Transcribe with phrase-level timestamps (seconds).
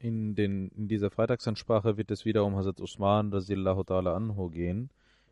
[0.00, 4.90] In, den, in dieser Freitagsansprache wird es wieder um Hazrat Usman ta'ala anhu gehen.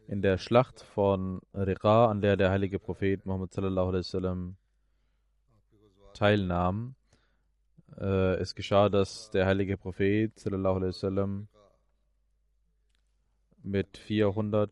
[0.09, 4.57] In der Schlacht von Riqa, an der der heilige Prophet Muhammad sallallahu alaihi wasallam
[6.15, 6.95] teilnahm,
[7.97, 11.49] äh, es geschah, dass der heilige Prophet sallallahu alaihi wasallam
[13.63, 14.71] mit 400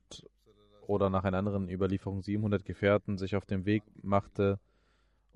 [0.86, 4.58] oder nach einer anderen Überlieferung 700 Gefährten sich auf den Weg machte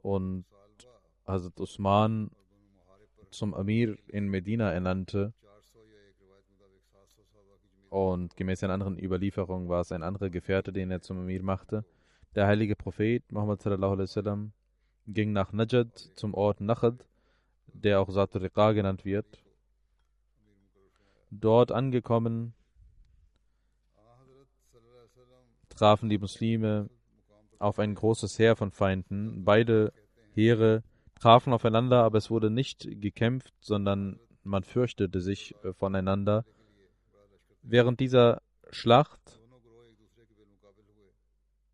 [0.03, 0.45] und
[1.27, 2.31] Hazrat Usman
[3.31, 5.33] zum Amir in Medina ernannte.
[7.91, 11.85] Und gemäß einer anderen Überlieferung war es ein anderer Gefährte, den er zum Amir machte.
[12.35, 14.53] Der heilige Prophet Muhammad wasallam
[15.07, 17.07] ging nach Najad zum Ort Nachad,
[17.73, 19.43] der auch Satur Riqa genannt wird.
[21.31, 22.55] Dort angekommen
[25.71, 26.91] trafen die Muslime
[27.59, 29.45] auf ein großes Heer von Feinden.
[29.45, 29.93] Beide
[30.35, 30.83] Heere
[31.19, 36.45] trafen aufeinander, aber es wurde nicht gekämpft, sondern man fürchtete sich voneinander.
[37.63, 38.41] Während dieser
[38.71, 39.41] Schlacht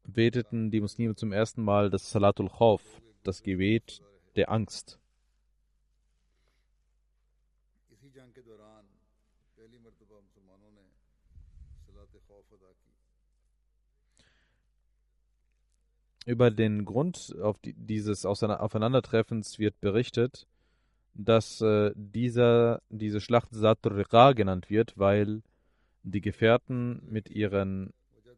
[0.07, 4.01] beteten die Muslime zum ersten Mal das Salatul Khawf, das Gebet
[4.37, 4.99] der Angst.
[16.27, 20.47] Über den Grund auf die, dieses Aufeinandertreffens wird berichtet,
[21.15, 25.43] dass äh, dieser, diese Schlacht Satr Riqa genannt wird, weil
[26.03, 27.93] die Gefährten mit ihren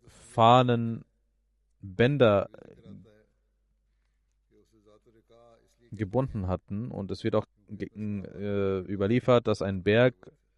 [0.08, 1.04] Fahnen
[1.80, 2.48] Bänder
[5.92, 10.14] gebunden hatten und es wird auch äh, überliefert, dass ein Berg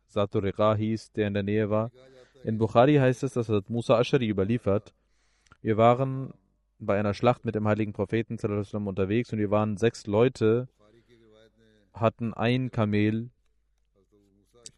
[0.08, 1.92] Satr Riqa hieß, der in der Nähe war.
[2.44, 4.92] In Bukhari heißt es, dass Musa Ashari überliefert,
[5.60, 6.32] wir waren
[6.78, 8.38] bei einer Schlacht mit dem heiligen Propheten
[8.86, 10.68] unterwegs und wir waren sechs Leute,
[11.92, 13.30] hatten ein Kamel,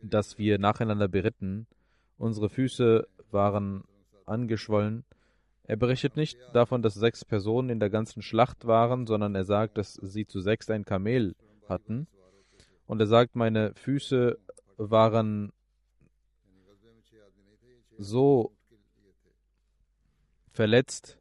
[0.02, 1.66] das wir nacheinander beritten.
[2.16, 3.84] Unsere Füße waren
[4.26, 5.04] angeschwollen.
[5.64, 9.78] Er berichtet nicht davon, dass sechs Personen in der ganzen Schlacht waren, sondern er sagt,
[9.78, 11.36] dass sie zu sechs ein Kamel
[11.68, 12.06] hatten.
[12.86, 14.38] Und er sagt, meine Füße
[14.78, 15.52] waren
[17.98, 18.52] so
[20.50, 21.19] verletzt,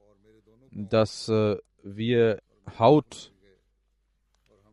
[0.72, 2.42] dass äh, wir
[2.78, 3.32] Haut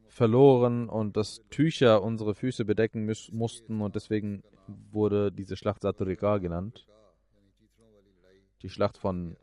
[0.08, 4.42] verloren und dass Tücher unsere Füße bedecken müß, mussten und deswegen
[4.90, 6.86] wurde diese Schlacht Saturika genannt.
[8.62, 9.36] Die Schlacht von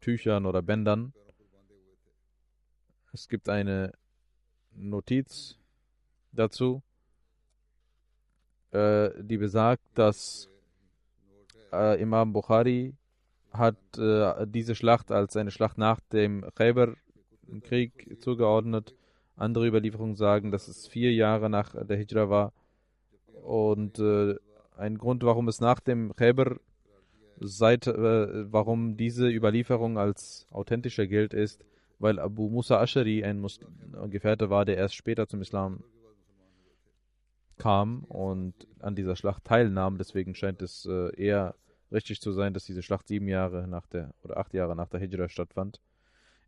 [0.00, 1.12] Tüchern oder Bändern.
[3.12, 3.92] Es gibt eine
[4.74, 5.58] Notiz
[6.32, 6.82] dazu,
[8.70, 10.48] äh, die besagt, dass
[11.72, 12.94] äh, Imam Bukhari
[13.52, 18.94] hat äh, diese Schlacht als eine Schlacht nach dem Khaybar-Krieg zugeordnet.
[19.36, 22.52] Andere Überlieferungen sagen, dass es vier Jahre nach der Hijra war.
[23.42, 24.36] Und äh,
[24.76, 26.56] ein Grund, warum es nach dem Khaybar
[27.40, 31.64] seit, äh, warum diese Überlieferung als authentischer gilt, ist,
[31.98, 33.60] weil Abu Musa Ashari ein Mus
[34.10, 35.84] Gefährte war, der erst später zum Islam
[37.58, 39.98] kam und an dieser Schlacht teilnahm.
[39.98, 41.54] Deswegen scheint es äh, eher
[41.92, 45.00] richtig zu sein, dass diese Schlacht sieben Jahre nach der oder acht Jahre nach der
[45.00, 45.80] Hijra stattfand.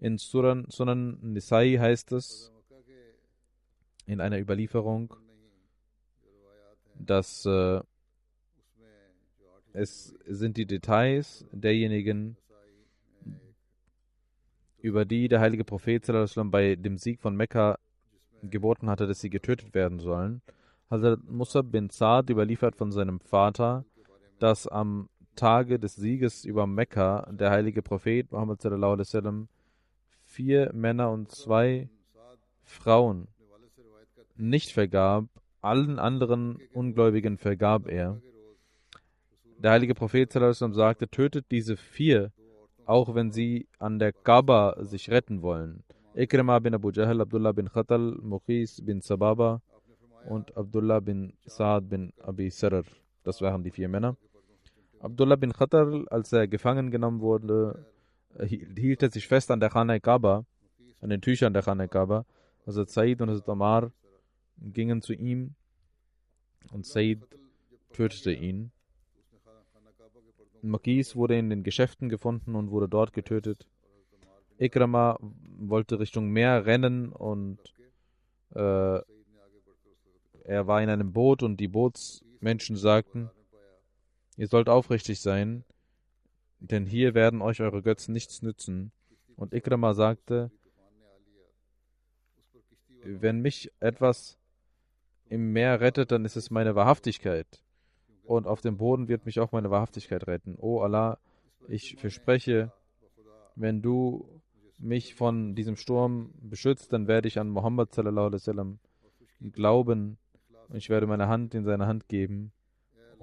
[0.01, 2.53] In Suran, Sunan Nisai heißt es
[4.07, 5.15] in einer Überlieferung,
[6.95, 7.81] dass äh,
[9.73, 12.37] es sind die Details derjenigen,
[14.79, 16.07] über die der heilige Prophet
[16.51, 17.79] bei dem Sieg von Mekka
[18.43, 20.43] geboten hatte, dass sie getötet werden sollen.
[20.91, 23.85] Hazrat Musab bin Saad überliefert von seinem Vater,
[24.39, 28.61] dass am Tage des Sieges über Mekka der heilige Prophet Muhammad
[30.25, 31.89] vier Männer und zwei
[32.63, 33.29] Frauen
[34.37, 35.27] nicht vergab,
[35.61, 38.21] allen anderen Ungläubigen vergab er.
[39.59, 42.33] Der heilige Prophet sagte, tötet diese vier,
[42.85, 45.85] auch wenn sie an der Kaaba sich retten wollen.
[46.15, 49.63] Ikrima bin Abu Jahl, Abdullah bin Khatal, Muqis bin Sababa
[50.29, 52.85] und Abdullah bin Saad bin Abi Sarar.
[53.23, 54.17] Das waren die vier Männer.
[55.05, 57.85] Abdullah bin Khatal, als er gefangen genommen wurde,
[58.41, 60.47] hielt er sich fest an der Khana Kaaba,
[61.03, 62.25] an den Tüchern der Khana Kaaba.
[62.65, 63.93] Also Said und Hazrat Omar
[64.57, 65.55] gingen zu ihm
[66.73, 67.21] und Said
[67.93, 68.73] tötete ihn.
[70.63, 73.67] Makis wurde in den Geschäften gefunden und wurde dort getötet.
[74.57, 75.19] Ikrama
[75.59, 77.59] wollte Richtung Meer rennen und
[78.55, 79.01] äh,
[80.45, 83.29] er war in einem Boot und die Bootsmenschen sagten,
[84.37, 85.65] ihr sollt aufrichtig sein,
[86.61, 88.93] denn hier werden euch eure Götzen nichts nützen.
[89.37, 90.51] Und Ikrama sagte,
[93.05, 94.39] wenn mich etwas
[95.29, 97.63] im Meer rettet, dann ist es meine Wahrhaftigkeit.
[98.25, 100.57] Und auf dem Boden wird mich auch meine Wahrhaftigkeit retten.
[100.59, 101.19] O Allah,
[101.69, 102.73] ich verspreche,
[103.55, 104.41] wenn du
[104.79, 108.79] mich von diesem Sturm beschützt, dann werde ich an Muhammad sallallahu alaihi wasallam
[109.53, 110.19] glauben
[110.69, 112.53] und ich werde meine Hand in seine Hand geben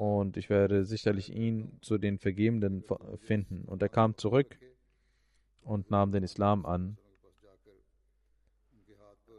[0.02, 2.84] und ich werde sicherlich ihn zu den Vergebenden
[3.20, 3.66] finden.
[3.66, 4.58] Und er kam zurück
[5.62, 6.98] und nahm den Islam an.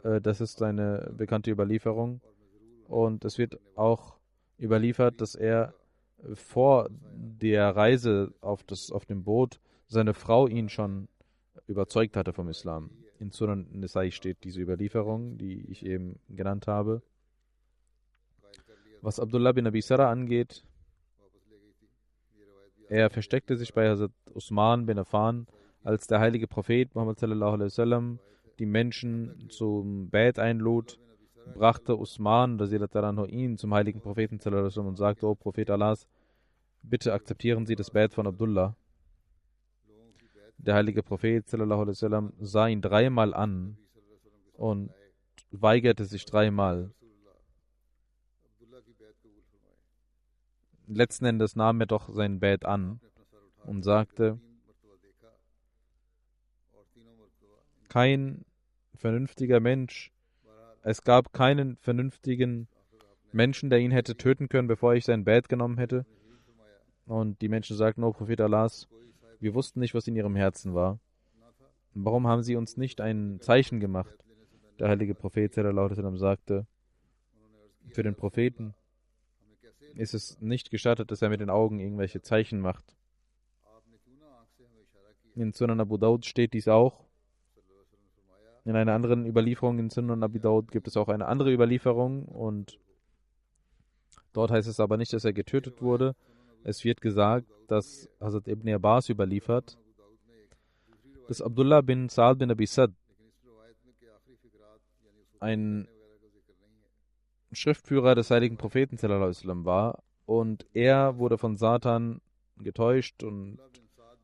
[0.05, 2.21] Äh, das ist eine bekannte Überlieferung.
[2.87, 4.15] Und es wird auch
[4.57, 5.75] überliefert, dass er
[6.35, 11.09] vor der Reise auf, das, auf dem Boot seine Frau ihn schon
[11.67, 12.91] überzeugt hatte vom Islam.
[13.19, 17.03] In Sunan Nisai steht diese Überlieferung, die ich eben genannt habe.
[19.03, 20.65] Was Abdullah bin Abi Sarah angeht,
[22.89, 25.49] er versteckte sich bei Hazrat Usman bin Affan,
[25.83, 28.21] als der heilige Prophet Muhammad sallallahu alaihi wasallam
[28.61, 31.01] die Menschen zum Bett einlud,
[31.53, 36.07] brachte Usman ihn zum heiligen Propheten sallallahu alaihi und sagte, O Prophet Allahs,
[36.83, 38.77] bitte akzeptieren Sie das Bett von Abdullah.
[40.59, 43.77] Der heilige Prophet sallam, sah ihn dreimal an
[44.53, 44.91] und
[45.51, 46.93] weigerte sich dreimal.
[50.95, 53.01] Letzten Endes nahm er doch sein Bett an
[53.65, 54.39] und sagte,
[57.89, 58.45] kein
[58.95, 60.13] vernünftiger Mensch,
[60.83, 62.69] es gab keinen vernünftigen
[63.33, 66.05] Menschen, der ihn hätte töten können, bevor ich sein Bett genommen hätte.
[67.07, 68.89] Und die Menschen sagten, oh Prophet Allahs,
[69.41, 70.99] wir wussten nicht, was in ihrem Herzen war.
[71.95, 74.15] Warum haben sie uns nicht ein Zeichen gemacht?
[74.79, 76.67] Der heilige Prophet sagte,
[77.91, 78.75] für den Propheten
[79.95, 82.97] ist es nicht gestattet, dass er mit den Augen irgendwelche Zeichen macht.
[85.35, 87.05] In Sunan Abu Daud steht dies auch.
[88.65, 92.79] In einer anderen Überlieferung in Sunan Abu Daud gibt es auch eine andere Überlieferung und
[94.33, 96.15] dort heißt es aber nicht, dass er getötet wurde,
[96.65, 99.79] es wird gesagt, dass Hazrat Ibn Abbas überliefert,
[101.27, 102.93] dass Abdullah bin Saad bin Abi Sad
[105.41, 105.89] ein
[107.53, 108.97] Schriftführer des heiligen Propheten
[109.65, 112.21] war und er wurde von Satan
[112.59, 113.59] getäuscht und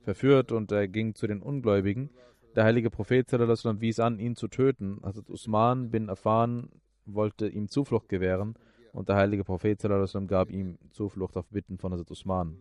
[0.03, 2.11] verführt und er ging zu den Ungläubigen.
[2.57, 5.01] Der heilige Prophet wies an, ihn zu töten.
[5.03, 6.71] Hazrat Usman bin Affan
[7.05, 8.55] wollte ihm Zuflucht gewähren
[8.93, 9.81] und der heilige Prophet
[10.27, 12.57] gab ihm Zuflucht auf Bitten von Hazrat Usman.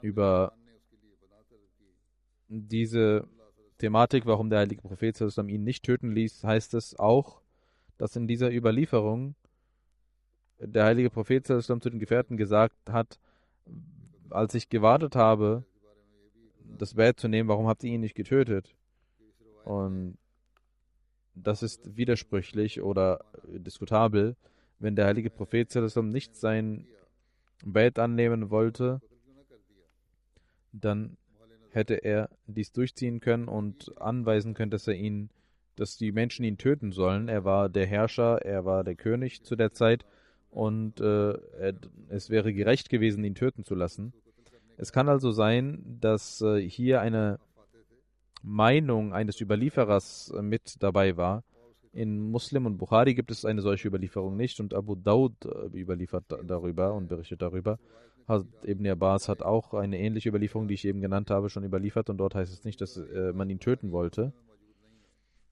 [0.00, 0.52] Über
[2.48, 3.26] diese
[3.78, 7.40] Thematik, warum der heilige Prophet ihn nicht töten ließ, heißt es auch,
[7.96, 9.34] dass in dieser Überlieferung
[10.58, 13.18] der heilige Prophet zu den Gefährten gesagt hat,
[14.30, 15.64] als ich gewartet habe,
[16.64, 18.74] das Bett zu nehmen, warum habt ihr ihn nicht getötet?
[19.64, 20.18] Und
[21.34, 24.36] das ist widersprüchlich oder diskutabel,
[24.80, 26.86] wenn der heilige Prophet nicht sein
[27.64, 29.00] Bett annehmen wollte,
[30.72, 31.16] dann
[31.70, 35.30] hätte er dies durchziehen können und anweisen können, dass er ihn,
[35.76, 37.28] dass die Menschen ihn töten sollen.
[37.28, 40.04] Er war der Herrscher, er war der König zu der Zeit
[40.50, 41.74] und äh, er,
[42.08, 44.12] es wäre gerecht gewesen, ihn töten zu lassen.
[44.76, 47.38] Es kann also sein, dass äh, hier eine
[48.42, 51.44] Meinung eines Überlieferers äh, mit dabei war.
[51.92, 56.24] In Muslim und Bukhari gibt es eine solche Überlieferung nicht und Abu Daud äh, überliefert
[56.44, 57.78] darüber und berichtet darüber.
[58.28, 62.10] Hazrat Ibn Abbas hat auch eine ähnliche Überlieferung, die ich eben genannt habe, schon überliefert
[62.10, 64.32] und dort heißt es nicht, dass äh, man ihn töten wollte.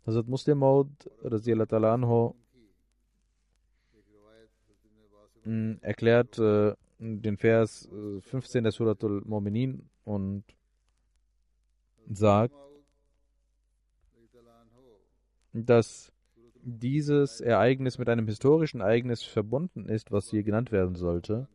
[0.06, 0.88] Hazrat Muslim Maud
[1.24, 2.34] anhu
[5.44, 10.44] mh, erklärt äh, den Vers äh, 15 der Suratul Mu'minin und
[12.08, 12.54] sagt,
[15.52, 16.12] dass
[16.62, 21.48] dieses Ereignis mit einem historischen Ereignis verbunden ist, was hier genannt werden sollte.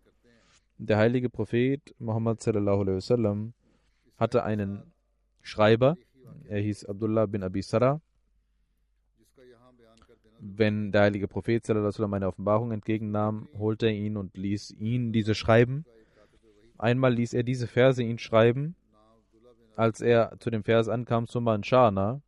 [0.83, 3.53] Der heilige Prophet Muhammad wasallam
[4.17, 4.91] hatte einen
[5.43, 5.95] Schreiber,
[6.45, 8.01] er hieß Abdullah bin Abi Sarah.
[10.39, 15.35] Wenn der heilige Prophet wasallam eine Offenbarung entgegennahm, holte er ihn und ließ ihn diese
[15.35, 15.85] schreiben.
[16.79, 18.75] Einmal ließ er diese Verse ihn schreiben.
[19.75, 22.23] Als er zu dem Vers ankam, Summa Shana,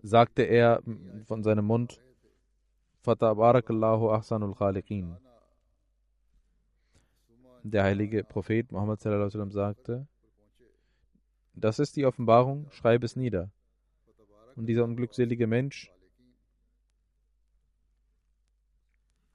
[0.00, 0.82] sagte er
[1.26, 2.00] von seinem Mund,
[3.04, 5.16] Fatabarakallahu ahsanul khaliqin.
[7.62, 10.06] Der heilige Prophet Muhammad sallam, sagte,
[11.54, 13.50] das ist die Offenbarung, schreibe es nieder.
[14.56, 15.92] Und dieser unglückselige Mensch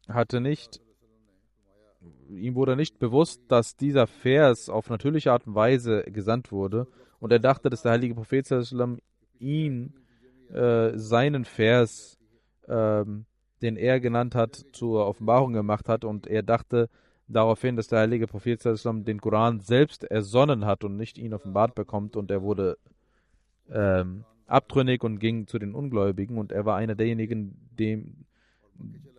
[0.07, 0.81] hatte nicht,
[2.27, 6.87] ihm wurde nicht bewusst, dass dieser Vers auf natürliche Art und Weise gesandt wurde.
[7.19, 8.99] Und er dachte, dass der heilige Prophet sallam,
[9.39, 9.93] ihn,
[10.51, 12.17] äh, seinen Vers,
[12.67, 13.25] ähm,
[13.61, 16.05] den er genannt hat, zur Offenbarung gemacht hat.
[16.05, 16.89] Und er dachte
[17.27, 22.15] daraufhin, dass der heilige Prophet den Koran selbst ersonnen hat und nicht ihn offenbart bekommt.
[22.15, 22.77] Und er wurde
[23.71, 26.37] ähm, abtrünnig und ging zu den Ungläubigen.
[26.37, 28.25] Und er war einer derjenigen, dem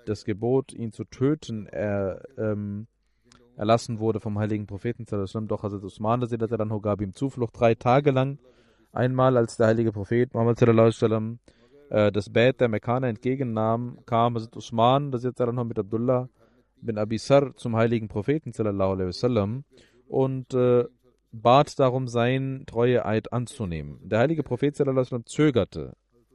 [0.06, 2.86] das Gebot, ihn zu töten, er, ähm,
[3.56, 5.04] erlassen wurde vom heiligen Propheten.
[5.46, 6.20] Doch Hazrat Usman
[6.82, 8.38] gab ihm Zuflucht drei Tage lang.
[8.92, 11.38] Einmal, als der heilige Prophet Muhammad sallam,
[11.90, 16.28] äh, das Bett der Mekkaner entgegennahm, kam Hazrat Usman mit Abdullah
[16.82, 19.64] bin Abi Sar zum heiligen Propheten wasallam,
[20.08, 20.84] und äh,
[21.32, 24.00] bat darum, seinen Treueeid anzunehmen.
[24.02, 25.94] Der heilige Prophet wasallam, zögerte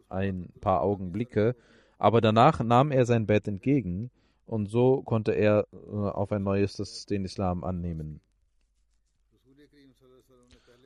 [0.09, 1.55] ein paar Augenblicke,
[1.97, 4.11] aber danach nahm er sein Bett entgegen
[4.45, 8.21] und so konnte er äh, auf ein neues den Islam annehmen.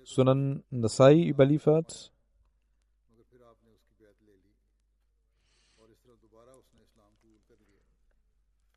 [0.04, 2.12] Sunan Nasai überliefert,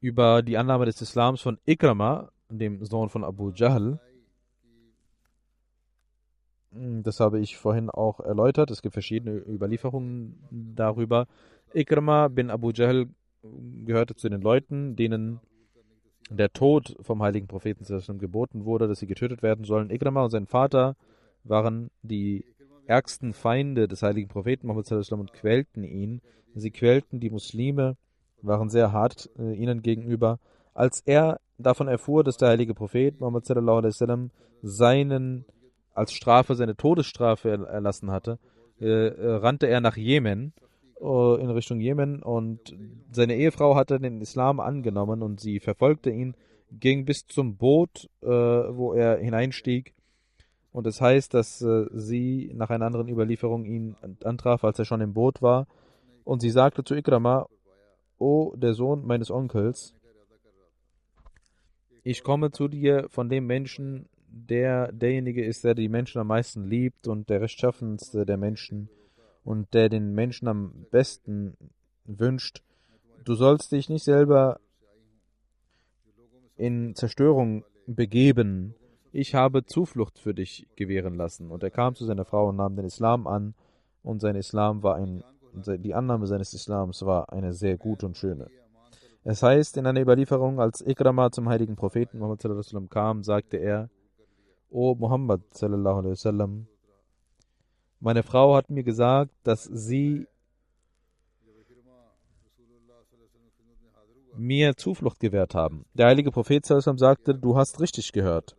[0.03, 4.01] über die Annahme des Islams von Ikrama, dem Sohn von Abu Jahl.
[6.73, 8.71] Das habe ich vorhin auch erläutert.
[8.73, 11.29] Es gibt verschiedene Überlieferungen darüber.
[11.73, 13.07] Ikrama bin Abu Jahl
[13.85, 15.41] gehörte zu den Leuten, denen
[16.31, 17.85] der Tod vom heiligen Propheten
[18.19, 19.91] geboten wurde, dass sie getötet werden sollen.
[19.91, 20.97] Ikrama und sein Vater
[21.45, 22.45] waren die
[22.87, 26.23] ärgsten Feinde des heiligen Propheten Muhammad und quälten ihn.
[26.55, 27.97] Sie quälten die Muslime
[28.43, 30.39] waren sehr hart äh, ihnen gegenüber.
[30.75, 34.31] Als er davon erfuhr, dass der heilige Prophet Muhammad sallam,
[34.63, 35.45] seinen
[35.95, 38.39] als Strafe seine Todesstrafe erlassen hatte,
[38.81, 40.55] äh, äh, rannte er nach Jemen
[41.01, 42.75] äh, in Richtung Jemen und
[43.11, 46.35] seine Ehefrau hatte den Islam angenommen und sie verfolgte ihn,
[46.71, 49.95] ging bis zum Boot, äh, wo er hineinstieg.
[50.73, 54.87] Und es das heißt, dass äh, sie nach einer anderen Überlieferung ihn antraf, als er
[54.87, 55.67] schon im Boot war.
[56.25, 57.47] Und sie sagte zu Ikrama,
[58.23, 59.95] O der Sohn meines Onkels,
[62.05, 66.65] ich komme zu dir von dem Menschen, der derjenige ist, der die Menschen am meisten
[66.65, 68.89] liebt und der rechtschaffenste der Menschen
[69.45, 71.57] und der den Menschen am besten
[72.05, 72.63] wünscht.
[73.25, 74.61] Du sollst dich nicht selber
[76.57, 78.75] in Zerstörung begeben.
[79.13, 81.51] Ich habe Zuflucht für dich gewähren lassen.
[81.51, 83.55] Und er kam zu seiner Frau und nahm den Islam an,
[84.05, 85.23] und sein Islam war ein
[85.55, 88.49] die Annahme seines Islams war eine sehr gute und schöne.
[89.25, 93.89] Es heißt in einer Überlieferung, als Ikrama zum heiligen Propheten Muhammad kam, sagte er,
[94.71, 95.43] O Muhammad
[98.01, 100.27] meine Frau hat mir gesagt, dass sie
[104.37, 105.85] mir Zuflucht gewährt haben.
[105.95, 108.57] Der heilige Prophet sagte, du hast richtig gehört.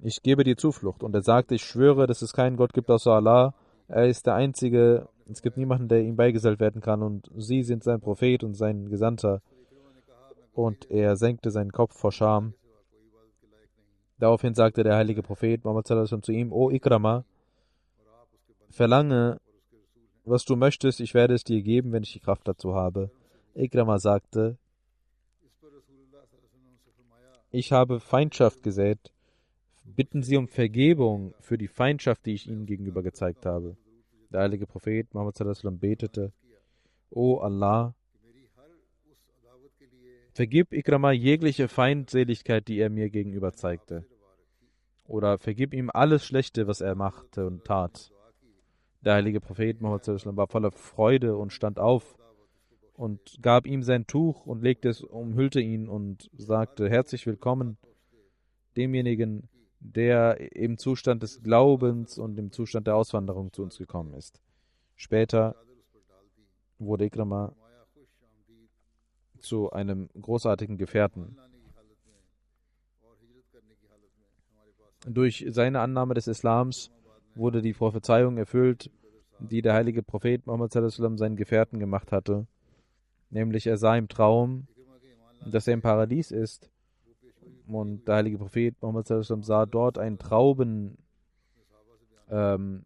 [0.00, 1.02] Ich gebe dir Zuflucht.
[1.02, 3.54] Und er sagte, ich schwöre, dass es keinen Gott gibt außer Allah.
[3.92, 7.84] Er ist der einzige es gibt niemanden, der ihm beigesellt werden kann und sie sind
[7.84, 9.40] sein Prophet und sein Gesandter.
[10.52, 12.54] Und er senkte seinen Kopf vor Scham.
[14.18, 17.24] Daraufhin sagte der heilige Prophet Muhammad zu ihm, O Ikrama,
[18.70, 19.40] verlange,
[20.24, 23.10] was du möchtest, ich werde es dir geben, wenn ich die Kraft dazu habe.
[23.54, 24.58] Ikrama sagte,
[27.50, 29.12] ich habe Feindschaft gesät.
[29.84, 33.76] Bitten Sie um Vergebung für die Feindschaft, die ich Ihnen gegenüber gezeigt habe.
[34.32, 35.36] Der heilige Prophet Muhammad
[35.80, 36.32] betete,
[37.10, 37.94] O Allah,
[40.34, 44.06] Vergib Ikrama jegliche Feindseligkeit, die er mir gegenüber zeigte.
[45.06, 48.10] Oder vergib ihm alles Schlechte, was er machte und tat.
[49.02, 52.16] Der heilige Prophet Muhammad war voller Freude und stand auf
[52.94, 57.76] und gab ihm sein Tuch und legte es, umhüllte ihn und sagte, herzlich willkommen
[58.74, 59.50] demjenigen,
[59.84, 64.40] der im Zustand des Glaubens und im Zustand der Auswanderung zu uns gekommen ist.
[64.94, 65.56] Später
[66.78, 67.54] wurde Ikrama
[69.40, 71.36] zu einem großartigen Gefährten.
[75.04, 76.90] Durch seine Annahme des Islams
[77.34, 78.90] wurde die Prophezeiung erfüllt,
[79.40, 82.46] die der heilige Prophet Muhammad seinen Gefährten gemacht hatte.
[83.30, 84.68] Nämlich er sah im Traum,
[85.44, 86.70] dass er im Paradies ist.
[87.66, 90.98] Und der heilige Prophet Muhammad sah dort ein Trauben
[92.30, 92.84] ähm,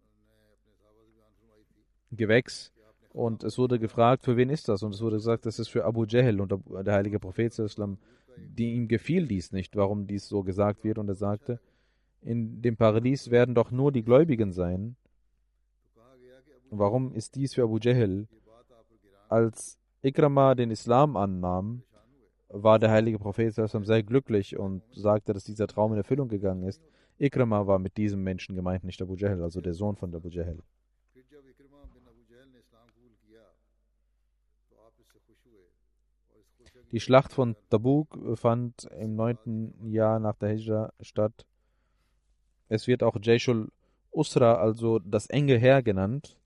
[2.11, 2.73] Gewächs
[3.17, 4.83] und es wurde gefragt, für wen ist das?
[4.83, 6.53] Und es wurde gesagt, das ist für Abu Jahl und
[6.85, 7.51] der heilige Prophet,
[8.37, 10.99] die ihm gefiel dies nicht, warum dies so gesagt wird.
[10.99, 11.59] Und er sagte,
[12.21, 14.97] in dem Paradies werden doch nur die Gläubigen sein.
[16.69, 18.29] Warum ist dies für Abu Jahl?
[19.31, 21.85] Als Ikrama den Islam annahm,
[22.49, 26.83] war der heilige Prophet sehr glücklich und sagte, dass dieser Traum in Erfüllung gegangen ist.
[27.19, 30.59] Ikrama war mit diesem Menschen gemeint, nicht Abu Jahl, also der Sohn von Abu Jahl.
[36.93, 41.45] Die Schlacht von Tabuk fand im neunten Jahr nach der Hijra statt.
[42.69, 43.73] Es wird auch Jayshul
[44.13, 46.37] Usra, also das enge Heer genannt.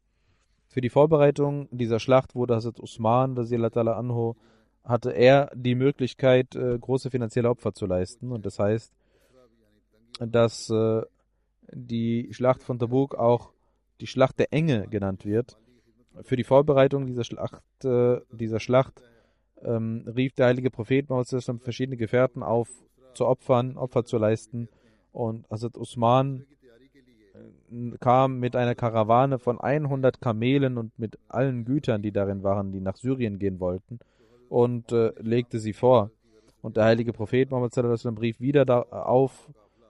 [0.68, 4.36] Für die Vorbereitung dieser Schlacht wurde Hazrat Usman, anho,
[4.84, 8.32] hatte er die Möglichkeit, äh, große finanzielle Opfer zu leisten.
[8.32, 8.92] Und das heißt,
[10.20, 11.02] dass äh,
[11.72, 13.52] die Schlacht von Tabuk auch
[14.00, 15.58] die Schlacht der Enge genannt wird.
[16.22, 19.02] Für die Vorbereitung dieser Schlacht, äh, dieser Schlacht
[19.62, 21.28] ähm, rief der heilige Prophet Muhammad
[21.62, 22.68] verschiedene Gefährten auf,
[23.14, 24.68] zu opfern, Opfer zu leisten.
[25.12, 26.46] Und Hazrat Usman
[28.00, 32.80] kam mit einer Karawane von 100 Kamelen und mit allen Gütern, die darin waren, die
[32.80, 34.00] nach Syrien gehen wollten,
[34.50, 36.10] und äh, legte sie vor.
[36.60, 37.74] Und der heilige Prophet Muhammad
[38.20, 39.48] rief wieder da auf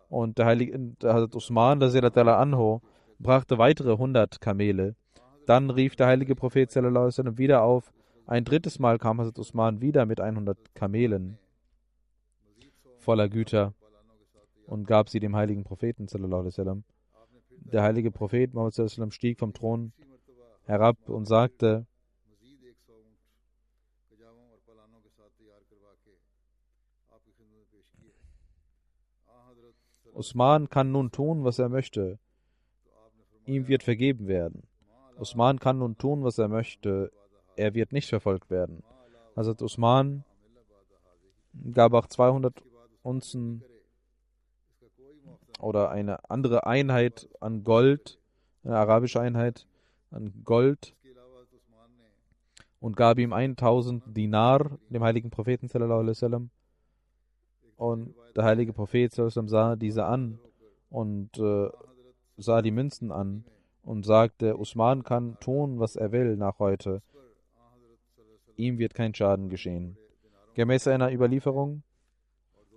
[0.09, 2.83] und der heilige der Hazrat Usman anho
[3.19, 4.95] brachte weitere 100 Kamele.
[5.47, 7.93] Dann rief der heilige Prophet wieder auf
[8.27, 11.39] ein drittes Mal kam Hazrat Usman wieder mit 100 Kamelen
[12.99, 13.73] voller Güter
[14.67, 16.07] und gab sie dem heiligen Propheten.
[17.63, 19.93] Der heilige Prophet Muhammad stieg vom Thron
[20.65, 21.87] herab und sagte,
[30.21, 32.19] Usman kann nun tun, was er möchte.
[33.47, 34.63] Ihm wird vergeben werden.
[35.19, 37.11] Usman kann nun tun, was er möchte
[37.61, 38.83] er wird nicht verfolgt werden.
[39.37, 40.25] Hazrat Usman
[41.73, 42.63] gab auch 200
[43.03, 43.63] Unzen
[45.61, 48.19] oder eine andere Einheit an Gold,
[48.65, 49.67] eine arabische Einheit
[50.11, 50.95] an Gold
[52.81, 56.51] und gab ihm 1000 Dinar, dem heiligen Propheten sallam,
[57.81, 60.39] und der heilige Prophet sah diese an
[60.91, 61.71] und äh,
[62.37, 63.45] sah die Münzen an
[63.83, 67.01] und sagte, Usman kann tun, was er will nach heute
[68.57, 69.97] ihm wird kein Schaden geschehen.
[70.53, 71.83] Gemäß einer Überlieferung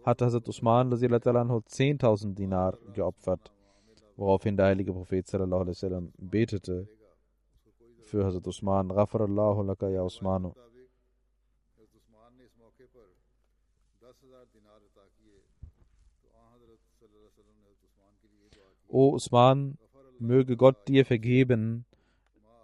[0.06, 3.52] hat Hazrat Usman 10.000 Dinar geopfert,
[4.16, 5.28] woraufhin der heilige Prophet
[6.18, 6.88] betete
[8.04, 10.54] für Hazrat Usman, Ghafarallahu laka ya Usmanu.
[18.94, 19.80] O Usman,
[20.20, 21.86] möge Gott dir vergeben,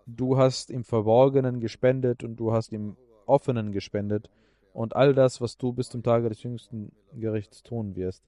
[0.06, 4.30] du hast im Verborgenen gespendet und du hast im Offenen gespendet
[4.72, 8.24] und all das, was du bis zum Tage des jüngsten Gerichts tun wirst.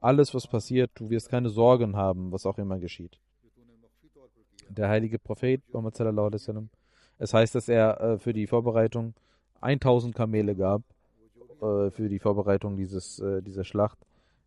[0.00, 3.20] Alles, was passiert, du wirst keine Sorgen haben, was auch immer geschieht.
[4.68, 5.62] Der heilige Prophet,
[7.18, 9.14] es heißt, dass er äh, für die Vorbereitung
[9.60, 10.82] 1000 Kamele gab,
[11.62, 13.98] äh, für die Vorbereitung dieses, äh, dieser Schlacht.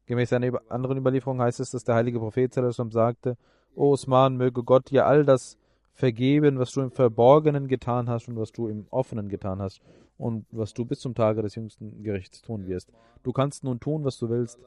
[0.07, 3.37] Gemäß einer anderen Überlieferung heißt es, dass der heilige Prophet sagte,
[3.75, 5.57] O Osman, möge Gott dir all das
[5.91, 9.81] vergeben, was du im Verborgenen getan hast und was du im Offenen getan hast
[10.17, 12.91] und was du bis zum Tage des jüngsten Gerichts tun wirst.
[13.23, 14.59] Du kannst nun tun, was du willst.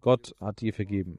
[0.00, 1.18] Gott hat dir vergeben.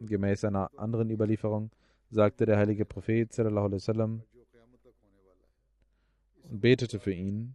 [0.00, 1.70] Gemäß einer anderen Überlieferung
[2.10, 4.22] sagte der heilige Prophet sallam,
[6.50, 7.54] und betete für ihn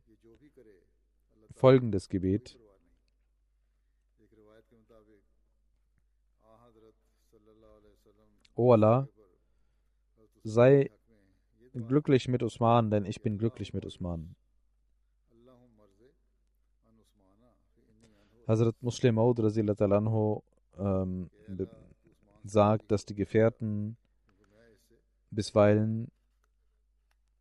[1.54, 2.58] folgendes Gebet.
[8.56, 9.08] O Allah,
[10.44, 10.90] sei
[11.74, 14.36] glücklich mit Usman, denn ich bin glücklich mit Usman.
[18.48, 20.42] Hazrat Muslim Maud anhu,
[20.78, 21.30] ähm,
[22.46, 23.98] sagt, dass die Gefährten
[25.32, 26.12] bisweilen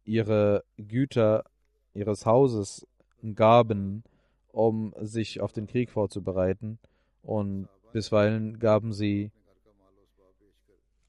[0.04, 1.44] ihre Güter
[1.94, 2.86] ihres Hauses
[3.34, 4.02] gaben,
[4.50, 6.78] um sich auf den Krieg vorzubereiten
[7.22, 9.30] und bisweilen gaben sie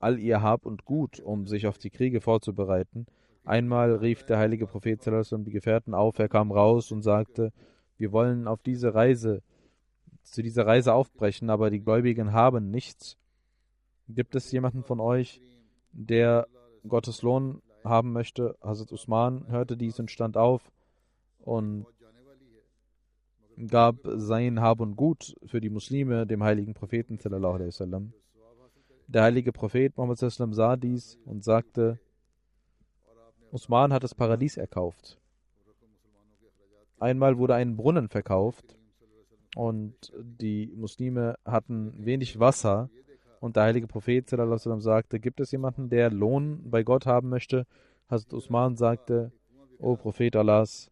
[0.06, 3.08] all ihr Hab und Gut, um sich auf die Kriege vorzubereiten.
[3.44, 7.52] Einmal rief der heilige Prophet die Gefährten auf, er kam raus und sagte,
[7.98, 9.42] wir wollen auf diese Reise,
[10.22, 13.18] zu dieser Reise aufbrechen, aber die Gläubigen haben nichts.
[14.08, 15.42] Gibt es jemanden von euch,
[15.92, 16.48] der
[16.88, 18.56] Gottes Lohn haben möchte?
[18.62, 20.72] Hazrat Usman hörte dies und stand auf
[21.40, 21.88] und
[23.68, 27.18] gab sein Hab und Gut für die Muslime dem heiligen Propheten.
[29.08, 32.00] Der heilige Prophet Muhammad sah dies und sagte,
[33.52, 35.20] Usman hat das Paradies erkauft.
[37.00, 38.78] Einmal wurde ein Brunnen verkauft
[39.56, 42.90] und die Muslime hatten wenig Wasser
[43.40, 47.68] und der heilige Prophet sagte, gibt es jemanden, der Lohn bei Gott haben möchte?
[48.10, 49.32] Hazrat Usman sagte,
[49.78, 50.90] O Prophet Allahs,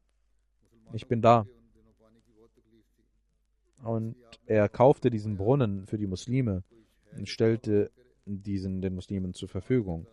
[0.93, 1.45] ich bin da.
[3.83, 6.63] Und er kaufte diesen Brunnen für die Muslime
[7.17, 7.91] und stellte
[8.25, 10.07] diesen den Muslimen zur Verfügung.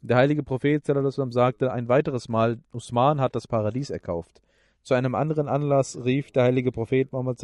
[0.00, 4.42] Der heilige Prophet sagte ein weiteres Mal, Usman hat das Paradies erkauft.
[4.82, 7.38] Zu einem anderen Anlass rief der heilige Prophet Muhammad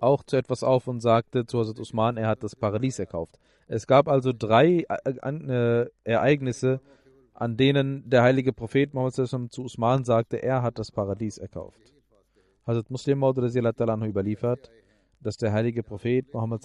[0.00, 3.38] auch zu etwas auf und sagte zu Hazrat Usman, er hat das Paradies erkauft.
[3.68, 6.80] Es gab also drei äh, äh, Ereignisse,
[7.32, 11.94] an denen der heilige Prophet Muhammad zu Usman sagte, er hat das Paradies erkauft.
[12.66, 14.70] Hazrat Muslim Maud überliefert,
[15.20, 16.62] dass der heilige Prophet Muhammad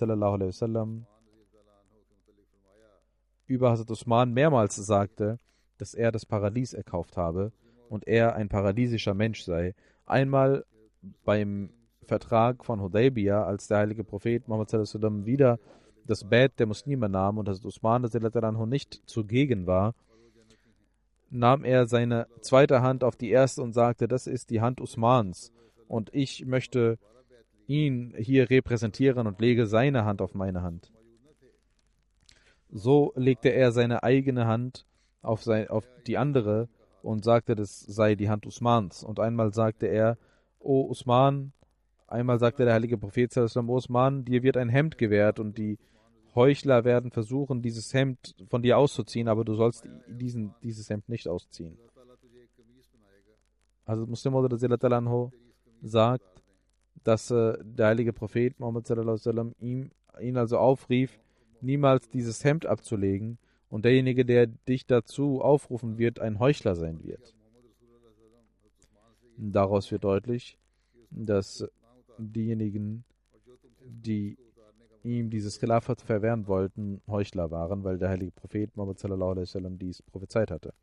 [3.50, 5.40] über Hazrat Usman mehrmals sagte,
[5.78, 7.52] dass er das Paradies erkauft habe
[7.90, 9.74] und er ein paradiesischer Mensch sei.
[10.06, 10.66] Einmal
[11.26, 11.72] beim
[12.06, 14.72] Vertrag von Hudaybiyah, als der heilige Prophet Muhammad
[15.26, 15.60] wieder
[16.06, 18.08] das Bett der Muslime nahm und Hazrat Usman
[18.70, 19.96] nicht zugegen war,
[21.32, 25.52] nahm er seine zweite Hand auf die erste und sagte, das ist die Hand Usmans
[25.88, 26.98] und ich möchte
[27.68, 30.92] ihn hier repräsentieren und lege seine Hand auf meine Hand.
[32.72, 34.86] So legte er seine eigene Hand
[35.22, 36.70] auf, sein, auf die andere
[37.02, 39.04] und sagte, das sei die Hand Usmans.
[39.04, 40.18] Und einmal sagte er,
[40.60, 41.54] O Usman,
[42.08, 45.78] einmal sagte der heilige Prophet, O Usman, dir wird ein Hemd gewährt und die
[46.36, 51.28] Heuchler werden versuchen, dieses Hemd von dir auszuziehen, aber du sollst diesen, dieses Hemd nicht
[51.28, 51.78] ausziehen.
[53.86, 55.32] Also Muslim anhu
[55.82, 56.44] sagt,
[57.04, 59.90] dass äh, der heilige Prophet Muhammad sallam, ihm,
[60.22, 61.20] ihn also aufrief,
[61.62, 63.38] niemals dieses Hemd abzulegen
[63.70, 67.34] und derjenige, der dich dazu aufrufen wird, ein Heuchler sein wird.
[69.38, 70.58] Daraus wird deutlich,
[71.12, 71.66] dass
[72.18, 73.06] diejenigen,
[73.86, 74.38] die
[75.04, 79.78] ihm dieses Khilafat verwehren wollten, Heuchler waren, weil der heilige Prophet Muhammad sallallahu alaihi wasallam
[79.78, 80.74] dies prophezeit hatte.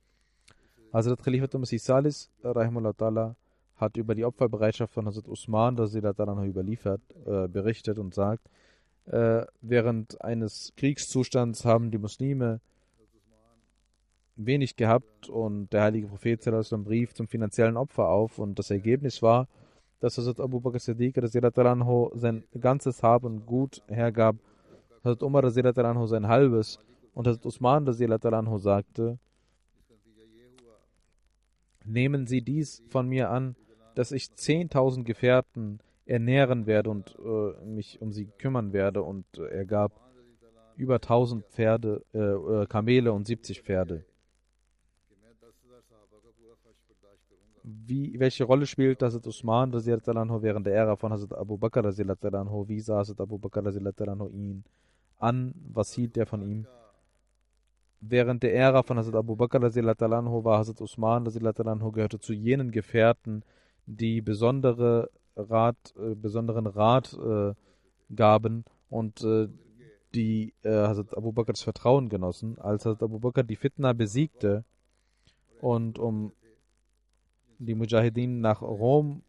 [0.93, 3.37] Hazrat Khalifat Masih Salis rahimahullah
[3.77, 8.49] hat über die Opferbereitschaft von Hazrat Usman überliefert, äh, berichtet und sagt,
[9.07, 12.61] äh, während eines Kriegszustands haben die Muslime
[14.37, 19.23] wenig gehabt und der heilige Prophet einen Brief zum finanziellen Opfer auf und das Ergebnis
[19.23, 19.49] war,
[20.01, 21.19] dass Hazrat Abu Bakr Siddiq
[22.15, 24.37] sein ganzes Hab und Gut hergab,
[25.03, 26.79] Hazrat Umar sein halbes
[27.15, 27.87] und Hazrat Usman
[28.59, 29.19] sagte,
[31.85, 33.57] nehmen Sie dies von mir an,
[33.95, 39.49] dass ich 10.000 Gefährten ernähren werde und äh, mich um sie kümmern werde und äh,
[39.49, 40.01] er gab
[40.77, 44.05] über 1000 Pferde, äh, äh Kamele und 70 Pferde.
[47.67, 52.99] wie, welche Rolle spielt Hazrat Usman während der Ära von Hazrat Abu Bakr Wie sah
[52.99, 53.65] Hazrat Abu Bakr
[54.31, 54.65] ihn
[55.19, 55.53] an?
[55.73, 56.67] Was hielt er von ihm?
[58.01, 63.43] Während der Ära von Hazrat Abu Bakr war Hazrat Usman gehörte zu jenen Gefährten,
[63.87, 67.55] die besondere Rat, äh, besonderen Rat äh,
[68.15, 69.49] gaben und äh,
[70.15, 72.59] die äh, Hazrat Abu Bakrs Vertrauen genossen.
[72.59, 74.65] Als Hazrat Abu Bakr die Fitna besiegte
[75.61, 76.33] und um
[77.59, 79.23] die Mujahideen nach Rom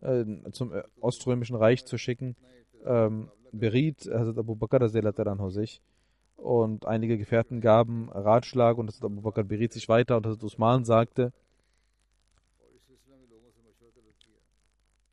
[0.00, 2.36] äh, zum äh, Oströmischen Reich zu schicken,
[2.84, 5.80] ähm, beriet Hazrat Abu Bakr sich
[6.36, 10.84] und einige Gefährten gaben Ratschlag und Hazrat Abu Bakr beriet sich weiter und Hazrat Usman
[10.84, 11.32] sagte,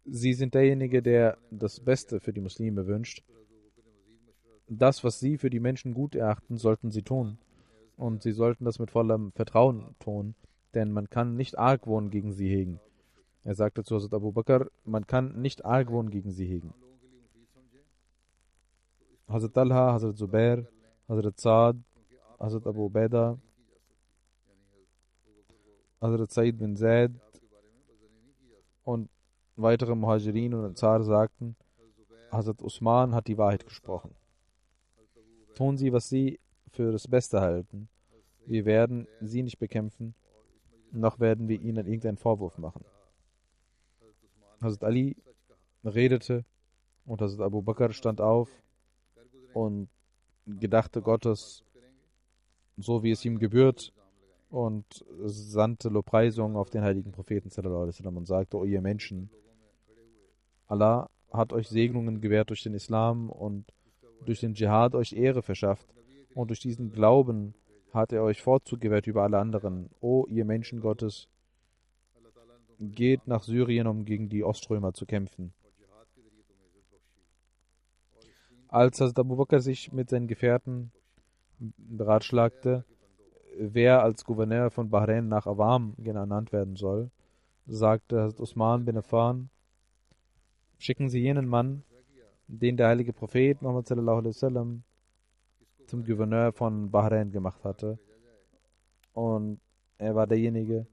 [0.09, 3.23] Sie sind derjenige, der das Beste für die Muslime wünscht.
[4.69, 7.37] Das, was Sie für die Menschen gut erachten, sollten Sie tun.
[7.97, 10.35] Und Sie sollten das mit vollem Vertrauen tun
[10.77, 12.79] denn man kann nicht Argwohn gegen sie hegen.
[13.43, 16.71] Er sagte zu Hazrat Abu Bakr, man kann nicht Argwohn gegen sie hegen.
[19.27, 20.67] Hazrat Talha, Hazrat Zubair,
[21.07, 21.77] Hazrat Saad,
[22.39, 23.39] Hazrat Abu Ubaidah,
[25.99, 27.11] Hazrat Said bin Zaid
[28.83, 29.09] und
[29.57, 31.55] weitere Muhajirin und Ansar sagten,
[32.31, 34.15] Hazrat Usman hat die Wahrheit gesprochen.
[35.55, 36.39] Tun Sie, was Sie
[36.71, 37.89] für das Beste halten.
[38.45, 40.13] Wir werden Sie nicht bekämpfen,
[40.91, 42.85] noch werden wir Ihnen irgendeinen Vorwurf machen.
[44.61, 45.17] Hazrat Ali
[45.83, 46.45] redete
[47.05, 48.49] und Hazrat Abu Bakr stand auf
[49.53, 49.89] und
[50.45, 51.63] gedachte Gottes,
[52.77, 53.93] so wie es ihm gebührt,
[54.49, 59.29] und sandte Lobpreisungen auf den heiligen Propheten und sagte, O ihr Menschen,
[60.67, 63.65] Allah hat euch Segnungen gewährt durch den Islam und
[64.25, 65.87] durch den Dschihad euch Ehre verschafft
[66.33, 67.53] und durch diesen Glauben
[67.93, 69.89] hat er euch Vorzug gewährt über alle anderen.
[70.01, 71.27] O ihr Menschen Gottes,
[72.79, 75.53] geht nach Syrien, um gegen die Oströmer zu kämpfen.
[78.67, 80.91] Als Hazrat Abu Bakr sich mit seinen Gefährten
[81.57, 82.85] beratschlagte,
[83.57, 87.09] wer als Gouverneur von Bahrain nach Awam genannt werden soll,
[87.65, 89.49] sagte Hazrat Usman bin Affan,
[90.77, 91.83] schicken Sie jenen Mann,
[92.47, 93.87] den der heilige Prophet Muhammad
[95.87, 97.97] zum Gouverneur von Bahrain gemacht hatte.
[99.13, 99.59] Und
[99.97, 100.85] er war derjenige,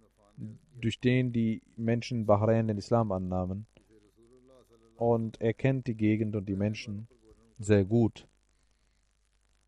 [0.80, 3.66] durch den die Menschen Bahrain den Islam annahmen.
[4.96, 7.08] Und er kennt die Gegend und die Menschen
[7.58, 8.26] sehr gut.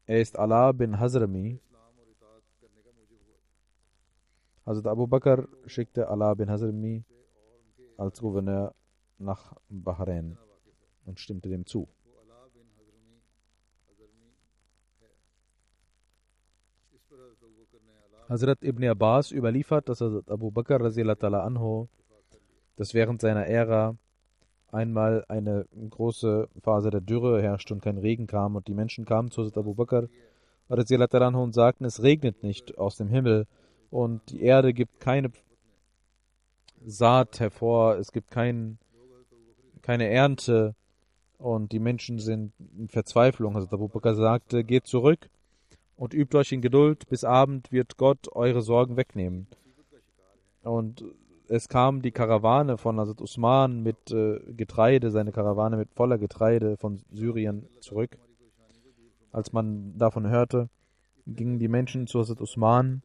[0.07, 1.59] Er ist Allah bin Hazrami.
[4.65, 7.05] Also Abu Bakr schickte Allah bin Hazrami
[7.97, 8.75] als Gouverneur
[9.19, 10.39] nach Bahrain
[11.05, 11.89] und stimmte dem zu.
[18.29, 21.89] Hazrat ibn Abbas überliefert, dass Hazrat Abu Bakr anho,
[22.75, 23.97] dass während seiner Ära
[24.73, 29.31] einmal eine große Phase der Dürre herrschte und kein Regen kam und die Menschen kamen
[29.31, 30.09] zu Hazrat Abu Bakr
[30.69, 33.47] anho und sagten, es regnet nicht aus dem Himmel
[33.91, 35.31] und die Erde gibt keine
[36.85, 38.79] Saat hervor, es gibt kein,
[39.87, 40.75] keine Ernte
[41.39, 43.55] und die Menschen sind in Verzweiflung.
[43.55, 45.31] Also Abu Bakr sagte, geht zurück
[45.95, 49.47] und übt euch in Geduld, bis Abend wird Gott eure Sorgen wegnehmen.
[50.63, 51.05] Und
[51.49, 56.77] es kam die Karawane von Hazrat Usman mit äh, Getreide, seine Karawane mit voller Getreide
[56.77, 58.19] von Syrien zurück.
[59.31, 60.69] Als man davon hörte,
[61.29, 63.03] gingen die Menschen zu Hazrat Usman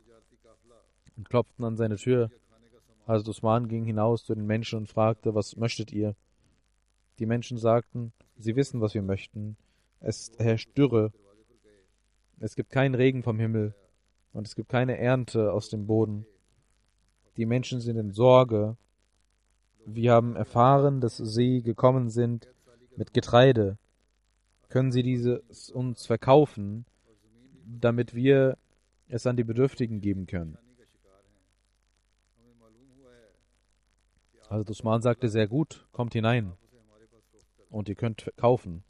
[1.15, 2.31] und klopften an seine Tür.
[3.05, 6.15] Hazrat Usman ging hinaus zu den Menschen und fragte, was möchtet ihr?
[7.21, 9.55] Die Menschen sagten, sie wissen, was wir möchten.
[10.01, 11.13] Es herrscht Dürre
[12.43, 13.75] es gibt keinen Regen vom Himmel
[14.33, 16.25] und es gibt keine Ernte aus dem Boden.
[17.37, 18.77] Die Menschen sind in Sorge.
[19.85, 22.47] Wir haben erfahren, dass sie gekommen sind
[22.97, 23.77] mit Getreide.
[24.69, 26.85] Können sie dieses uns verkaufen,
[27.63, 28.57] damit wir
[29.07, 30.57] es an die Bedürftigen geben können?
[34.49, 36.53] Also Usman sagte sehr gut, kommt hinein
[37.71, 38.83] und ihr könnt kaufen.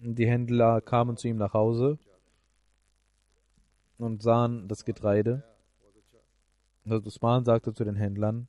[0.00, 1.98] Die Händler kamen zu ihm nach Hause
[3.98, 5.42] und sahen das Getreide.
[6.84, 8.46] Und Usman sagte zu den Händlern,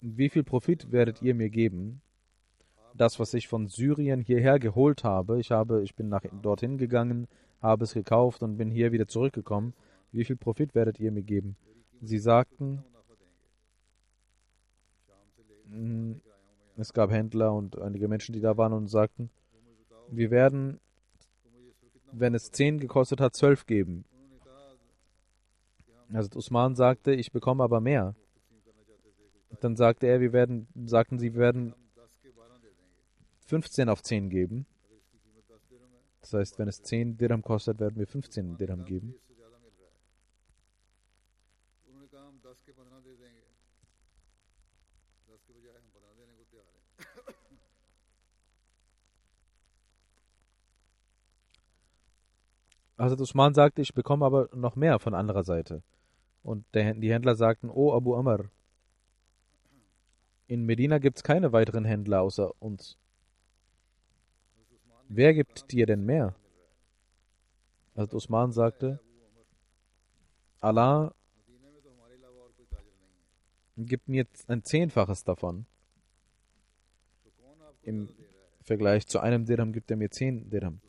[0.00, 2.02] wie viel Profit werdet ihr mir geben?
[2.94, 7.26] Das, was ich von Syrien hierher geholt habe, ich habe, ich bin nach dorthin gegangen,
[7.64, 9.74] habe es gekauft und bin hier wieder zurückgekommen.
[10.12, 11.56] Wie viel Profit werdet ihr mir geben?
[12.00, 12.84] Sie sagten,
[15.74, 16.20] Mhm.
[16.76, 19.30] Es gab Händler und einige Menschen, die da waren und sagten,
[20.08, 20.80] wir werden,
[22.12, 24.04] wenn es 10 gekostet hat, 12 geben.
[26.12, 28.14] Also Usman sagte, ich bekomme aber mehr.
[29.60, 31.74] Dann sagte er, wir werden, sagten sie, wir werden
[33.46, 34.66] 15 auf 10 geben.
[36.24, 39.14] Das heißt, wenn es 10 Dirham kostet, werden wir 15 Dirham geben.
[52.96, 55.82] Hazrat Usman sagte, ich bekomme aber noch mehr von anderer Seite.
[56.42, 58.48] Und der, die Händler sagten, O Abu Amr,
[60.46, 62.96] in Medina gibt es keine weiteren Händler außer uns.
[65.16, 66.34] Wer gibt dir denn mehr?
[67.94, 68.98] Hazrat Usman sagte,
[70.60, 71.14] Allah
[73.76, 75.66] gibt mir ein Zehnfaches davon.
[77.82, 78.08] Im
[78.62, 80.80] Vergleich zu einem Dirham gibt er mir zehn Dirham.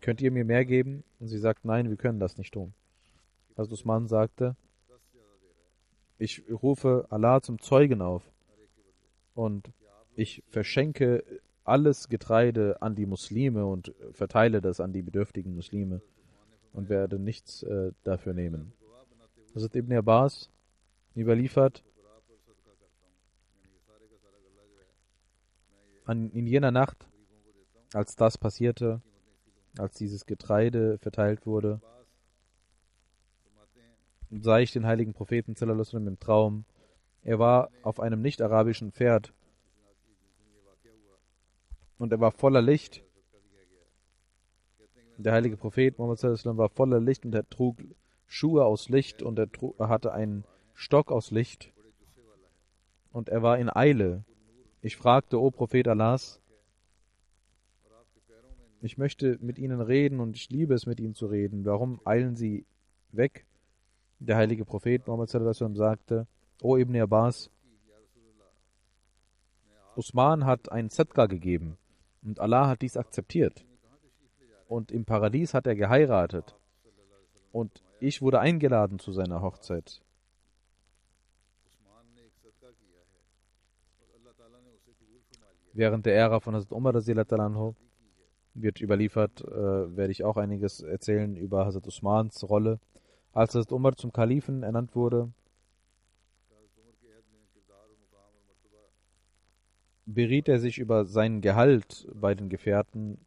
[0.00, 1.02] Könnt ihr mir mehr geben?
[1.18, 2.74] Und sie sagt, nein, wir können das nicht tun.
[3.56, 4.54] Also Usman sagte,
[6.18, 8.30] ich rufe Allah zum Zeugen auf
[9.34, 9.72] und
[10.14, 11.24] ich verschenke
[11.64, 16.02] alles Getreide an die Muslime und verteile das an die bedürftigen Muslime
[16.72, 18.72] und werde nichts äh, dafür nehmen.
[19.54, 20.50] Hazrat Ibn Abbas
[21.16, 21.84] überliefert,
[26.04, 27.08] an, in jener Nacht,
[27.92, 29.00] als das passierte,
[29.78, 31.80] als dieses Getreide verteilt wurde,
[34.30, 36.64] sah ich den heiligen Propheten im Traum.
[37.22, 39.32] Er war auf einem nicht-arabischen Pferd
[41.98, 43.02] und er war voller Licht.
[45.16, 46.22] Der heilige Prophet Muhammad
[46.56, 47.78] war voller Licht und er trug
[48.26, 51.72] Schuhe aus Licht und er, trug, er hatte einen Stock aus Licht
[53.12, 54.24] und er war in Eile.
[54.80, 56.40] Ich fragte, O Prophet Allahs,
[58.80, 61.64] ich möchte mit Ihnen reden und ich liebe es, mit Ihnen zu reden.
[61.64, 62.66] Warum eilen Sie
[63.12, 63.46] weg?
[64.18, 66.26] Der heilige Prophet Muhammad sagte,
[66.60, 67.50] O Ibn Abbas,
[69.96, 71.78] Usman hat ein Sadqa gegeben
[72.24, 73.64] und Allah hat dies akzeptiert.
[74.66, 76.56] Und im Paradies hat er geheiratet.
[77.52, 80.00] Und ich wurde eingeladen zu seiner Hochzeit.
[85.72, 86.94] Während der Ära von Hazrat Umar
[88.54, 92.78] wird überliefert, äh, werde ich auch einiges erzählen über Hazrat Usmans Rolle.
[93.32, 95.32] Als Hazrat Umar zum Kalifen ernannt wurde,
[100.06, 103.18] beriet er sich über sein Gehalt bei den Gefährten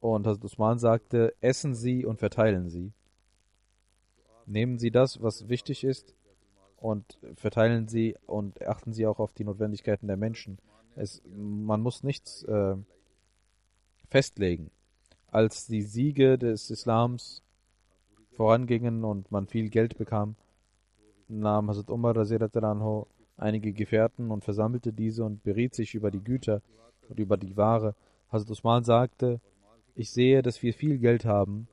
[0.00, 2.92] und Hazrat Usman sagte, essen Sie und verteilen Sie.
[4.46, 6.14] Nehmen Sie das, was wichtig ist
[6.76, 10.58] und verteilen Sie und achten Sie auch auf die Notwendigkeiten der Menschen.
[10.94, 12.76] Es, man muss nichts äh,
[14.08, 14.70] festlegen.
[15.30, 17.42] Als die Siege des Islams
[18.32, 20.36] vorangingen und man viel Geld bekam,
[21.28, 23.06] nahm Hazrat Umar anhu
[23.38, 26.62] einige Gefährten und versammelte diese und beriet sich über die Güter
[27.08, 27.94] und über die Ware.
[28.30, 29.40] Hazrat Usman sagte,
[29.94, 31.68] ich sehe, dass wir viel Geld haben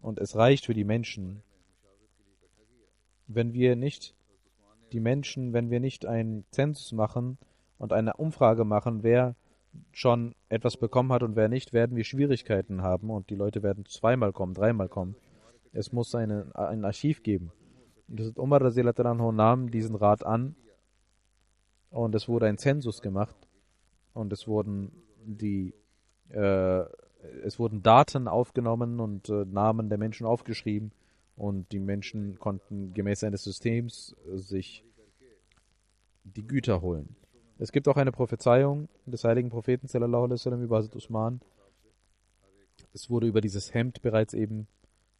[0.00, 1.42] und es reicht für die Menschen.
[3.26, 4.14] Wenn wir nicht
[4.92, 7.38] die Menschen, wenn wir nicht einen Zensus machen
[7.78, 9.34] und eine Umfrage machen, wer
[9.92, 13.86] schon etwas bekommen hat und wer nicht, werden wir Schwierigkeiten haben und die Leute werden
[13.86, 15.16] zweimal kommen, dreimal kommen.
[15.72, 17.50] Es muss eine, ein Archiv geben.
[18.08, 18.60] Und das Umar
[19.32, 20.56] nahm diesen Rat an
[21.90, 23.36] und es wurde ein Zensus gemacht
[24.12, 24.92] und es wurden
[25.24, 25.74] die
[26.28, 26.84] äh,
[27.42, 30.92] es wurden Daten aufgenommen und äh, Namen der Menschen aufgeschrieben
[31.36, 34.84] und die Menschen konnten gemäß eines Systems äh, sich
[36.24, 37.16] die Güter holen.
[37.58, 41.40] Es gibt auch eine Prophezeiung des heiligen Propheten sallallahu alaihi wasallam über Hazrat Usman.
[42.92, 44.66] Es wurde über dieses Hemd bereits eben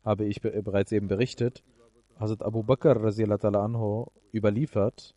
[0.04, 1.62] habe ich be bereits eben berichtet
[2.18, 5.14] Hazrat Abu Bakr anhu überliefert,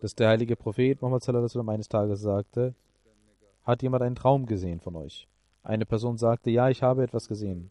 [0.00, 1.28] dass der heilige Prophet Muhammad
[1.68, 2.74] eines Tages sagte,
[3.62, 5.28] hat jemand einen Traum gesehen von euch?
[5.62, 7.70] Eine Person sagte, ja, ich habe etwas gesehen.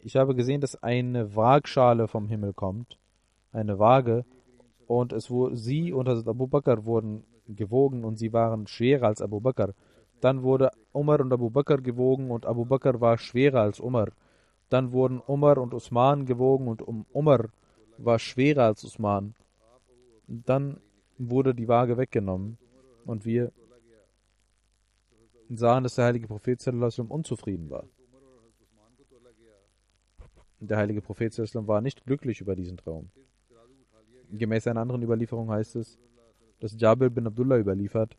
[0.00, 2.98] Ich habe gesehen, dass eine Waagschale vom Himmel kommt,
[3.52, 4.24] eine Waage,
[4.86, 9.22] und es wurde, sie und Hazrat Abu Bakr wurden gewogen und sie waren schwerer als
[9.22, 9.74] Abu Bakr.
[10.20, 14.08] Dann wurde Umar und Abu Bakr gewogen und Abu Bakr war schwerer als Umar.
[14.68, 17.48] Dann wurden Umar und Usman gewogen und Umar
[17.96, 19.34] war schwerer als Usman.
[20.26, 20.80] Dann
[21.16, 22.58] wurde die Waage weggenommen
[23.06, 23.52] und wir
[25.48, 26.66] sahen, dass der heilige Prophet
[27.08, 27.84] unzufrieden war.
[30.60, 33.10] Der heilige Prophet war nicht glücklich über diesen Traum.
[34.30, 35.98] Gemäß einer anderen Überlieferung heißt es,
[36.60, 38.16] dass Jabir bin Abdullah überliefert,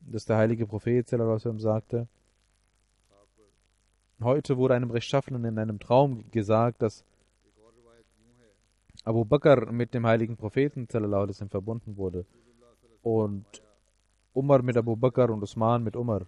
[0.00, 2.08] dass der heilige Prophet sagte,
[4.22, 7.06] Heute wurde einem Rechtschaffenen in einem Traum gesagt, dass
[9.02, 10.86] Abu Bakr mit dem heiligen Propheten
[11.48, 12.26] verbunden wurde
[13.00, 13.46] und
[14.34, 16.26] Umar mit Abu Bakr und Usman mit Umar.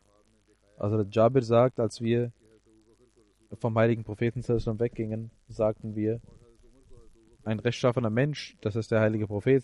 [0.78, 2.32] Also Jabir sagt, als wir
[3.60, 4.42] vom heiligen Propheten
[4.80, 6.22] weggingen, sagten wir,
[7.44, 9.62] ein rechtschaffener Mensch, das ist der heilige Prophet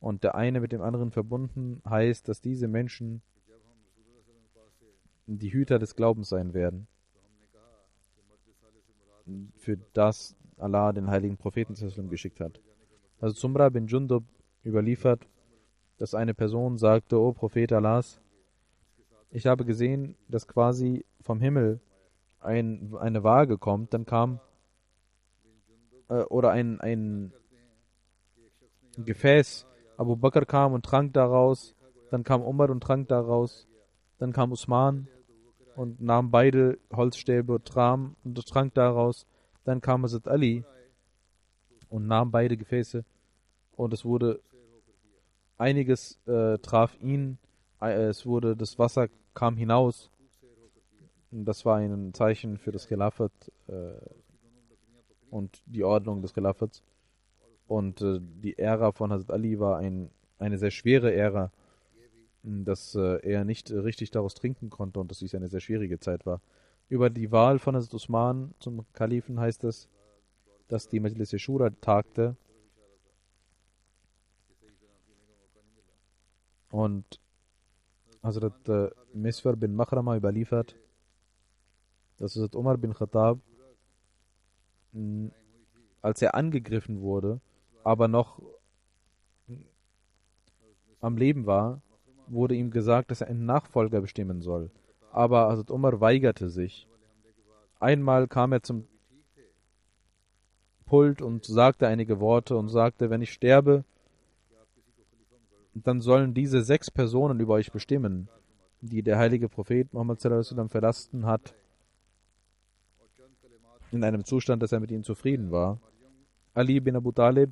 [0.00, 3.22] und der eine mit dem anderen verbunden heißt, dass diese Menschen
[5.26, 6.88] die Hüter des Glaubens sein werden
[9.56, 11.74] für das Allah den heiligen Propheten
[12.08, 12.60] geschickt hat.
[13.20, 14.24] Also Zumra bin Jundub
[14.64, 15.26] überliefert,
[15.98, 18.20] dass eine Person sagte, O Prophet Allahs,
[19.30, 21.80] ich habe gesehen, dass quasi vom Himmel
[22.40, 24.40] ein, eine Waage kommt, dann kam
[26.08, 27.32] äh, oder ein, ein
[28.96, 29.66] Gefäß,
[29.96, 31.74] Abu Bakr kam und trank daraus,
[32.10, 33.66] Dann kam Umar und trank daraus.
[34.18, 35.08] Dann kam Usman
[35.76, 39.26] und nahm beide Holzstäbe und Tram und trank daraus.
[39.64, 40.64] Dann kam Hazrat Ali
[41.88, 43.04] und nahm beide Gefäße
[43.76, 44.40] und es wurde
[45.58, 47.38] einiges äh, traf ihn.
[47.80, 50.10] Äh, Es wurde das Wasser kam hinaus.
[51.30, 53.32] Das war ein Zeichen für das Khilafat
[53.66, 53.94] äh,
[55.30, 56.82] und die Ordnung des Khilafats.
[57.66, 61.50] Und äh, die Ära von Hazrat Ali war ein, eine sehr schwere Ära,
[62.44, 65.98] dass äh, er nicht äh, richtig daraus trinken konnte und dass dies eine sehr schwierige
[65.98, 66.40] Zeit war.
[66.90, 69.88] Über die Wahl von Hazrat Usman zum Kalifen heißt es,
[70.68, 72.36] dass die Majlis Shura tagte
[76.70, 77.18] und
[78.22, 80.76] Hazrat äh, Miswar bin Makhrama überliefert,
[82.18, 83.38] dass Hazrat Umar bin Khattab,
[86.02, 87.40] als er angegriffen wurde,
[87.84, 88.40] aber noch
[91.00, 91.80] am Leben war,
[92.26, 94.70] wurde ihm gesagt, dass er einen Nachfolger bestimmen soll.
[95.12, 96.88] Aber Hazrat Umar weigerte sich.
[97.80, 98.86] Einmal kam er zum
[100.86, 103.84] Pult und sagte einige Worte und sagte, wenn ich sterbe,
[105.74, 108.28] dann sollen diese sechs Personen über euch bestimmen,
[108.80, 111.54] die der heilige Prophet Muhammad verlassen hat,
[113.90, 115.78] in einem Zustand, dass er mit ihnen zufrieden war.
[116.52, 117.50] Ali bin Abu Talib,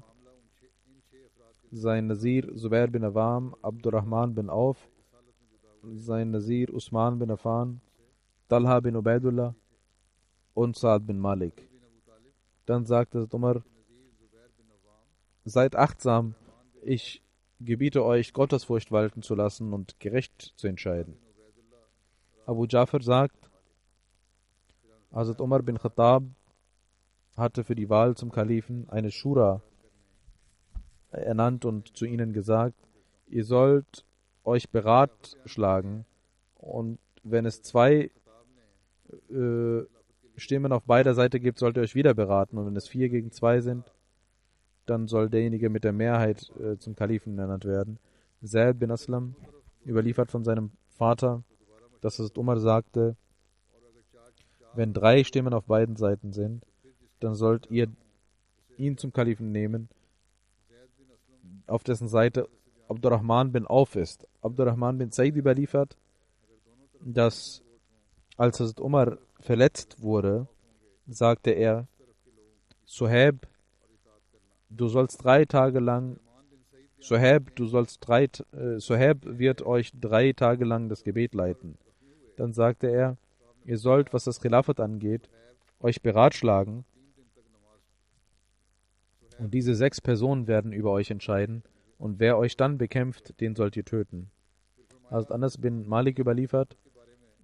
[1.73, 4.77] sein Nazir Zubair bin Awam, Abdurrahman bin Auf,
[5.95, 7.81] sein Nazir Usman bin Affan,
[8.49, 9.55] Talha bin Ubaidullah
[10.53, 11.67] und Saad bin Malik.
[12.67, 13.63] Dann sagte Umar,
[15.45, 16.35] seid achtsam,
[16.83, 17.23] ich
[17.59, 21.17] gebiete euch, Gottesfurcht walten zu lassen und gerecht zu entscheiden.
[22.45, 23.51] Abu Jafar sagt,
[25.11, 26.25] Hazrat Umar bin Khattab
[27.35, 29.63] hatte für die Wahl zum Kalifen eine Shura
[31.13, 32.77] ernannt und zu ihnen gesagt,
[33.29, 34.05] ihr sollt
[34.45, 36.05] euch beratschlagen
[36.57, 38.11] und wenn es zwei
[39.31, 39.83] äh,
[40.37, 42.59] Stimmen auf beider Seite gibt, sollt ihr euch wieder beraten.
[42.59, 43.93] Und wenn es vier gegen zwei sind,
[44.87, 47.99] dann soll derjenige mit der Mehrheit äh, zum Kalifen ernannt werden.
[48.43, 49.37] Zaid bin Aslam
[49.87, 51.45] überliefert von seinem Vater,
[52.01, 53.17] dass es Umar sagte,
[54.75, 56.65] wenn drei Stimmen auf beiden Seiten sind,
[57.21, 57.89] dann sollt ihr
[58.77, 59.89] ihn zum Kalifen nehmen,
[61.73, 62.49] auf dessen Seite
[62.89, 64.27] Abdurrahman bin Auf ist.
[64.43, 65.97] Abdurrahman bin Zaid überliefert,
[67.01, 67.63] dass
[68.37, 70.47] als Hazrat Umar verletzt wurde,
[71.07, 71.89] sagte er,
[72.85, 73.49] Suhaib,
[74.69, 76.19] du sollst drei Tage lang,
[77.01, 81.79] Suhaib, du sollst drei, äh, Suhaib wird euch drei Tage lang das Gebet leiten.
[82.37, 83.17] Dann sagte er,
[83.65, 85.29] ihr sollt, was das Khilafat angeht,
[85.81, 86.85] euch beratschlagen
[89.43, 91.65] und diese sechs Personen werden über euch entscheiden
[91.99, 94.31] und wer euch dann bekämpft, den sollt ihr töten.
[95.11, 96.77] Hazrat Anas bin Malik überliefert,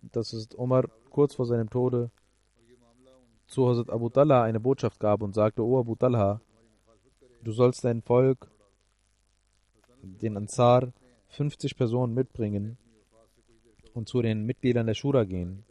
[0.01, 2.13] dass es Omar kurz vor seinem Tode
[3.49, 6.41] zu Hazrat Abu Talha eine Botschaft gab und sagte, O Abu Talha,
[7.43, 8.49] du sollst dein Volk,
[10.01, 10.93] den Ansar,
[11.31, 12.79] 50 Personen mitbringen
[13.93, 15.65] und zu den Mitgliedern der Shura gehen.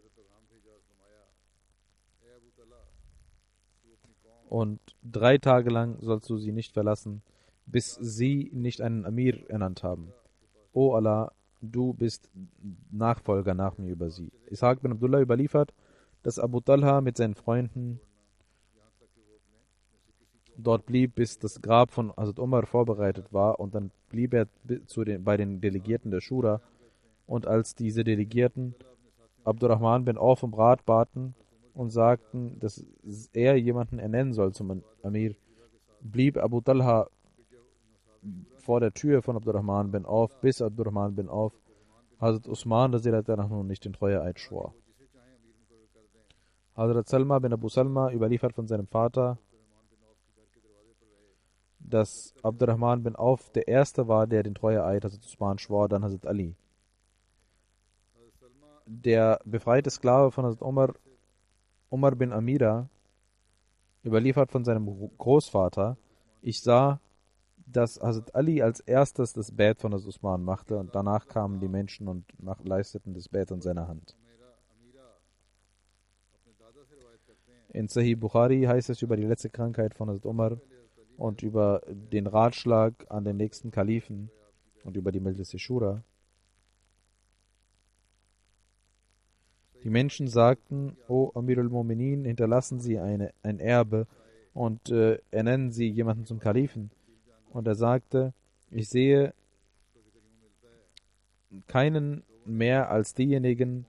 [4.50, 7.22] Und drei Tage lang sollst du sie nicht verlassen,
[7.66, 10.14] bis sie nicht einen Amir ernannt haben.
[10.74, 11.32] O Allah,
[11.62, 12.30] du bist
[12.92, 14.32] Nachfolger nach mir über sie.
[14.50, 15.74] Ishaq bin Abdullah überliefert,
[16.24, 18.00] dass Abu Talha mit seinen Freunden
[20.58, 24.48] dort blieb, bis das Grab von Hazrat Umar vorbereitet war und dann blieb er
[24.88, 26.62] zu den, bei den Delegierten der Shura
[27.28, 28.76] und als diese Delegierten
[29.44, 31.36] Abdurrahman bin Auf um Rat baten
[31.78, 32.84] und sagten, dass
[33.34, 35.36] er jemanden ernennen soll zum Amir,
[36.02, 37.08] blieb Abu Talha
[38.58, 41.54] vor der Tür von Abdurrahman bin Auf, bis Abdurrahman bin Auf
[42.20, 44.74] Hazrat Usman noch nicht den Treueeid schwor.
[46.76, 49.38] Hazrat Salma bin Abu Salma überliefert von seinem Vater,
[51.80, 56.26] dass Abdurrahman bin Auf der Erste war, der den Treueeid Hazrat Usman schwor, dann Hazrat
[56.26, 56.56] Ali.
[58.88, 60.96] Der befreite Sklave von Hazrat Umar,
[61.90, 62.90] Umar bin Amira,
[64.04, 65.98] überliefert von seinem Großvater,
[66.42, 67.00] ich sah,
[67.66, 71.68] dass Hazrat Ali als erstes das Bett von Hazrat Usman machte und danach kamen die
[71.68, 72.26] Menschen und
[72.64, 74.16] leisteten das Bett in seiner Hand.
[77.74, 80.58] In Sahih Bukhari heißt es über die letzte Krankheit von Hazrat Umar
[81.18, 84.30] und über den Ratschlag an den nächsten Kalifen
[84.84, 86.04] und über die Majlis Shura.
[89.84, 94.08] Die Menschen sagten, O Amir al-Mu'minin, hinterlassen Sie eine, ein Erbe
[94.54, 96.92] und äh, ernennen Sie jemanden zum Kalifen.
[97.52, 98.34] Und er sagte,
[98.72, 99.34] ich sehe,
[101.68, 103.86] keinen mehr als diejenigen,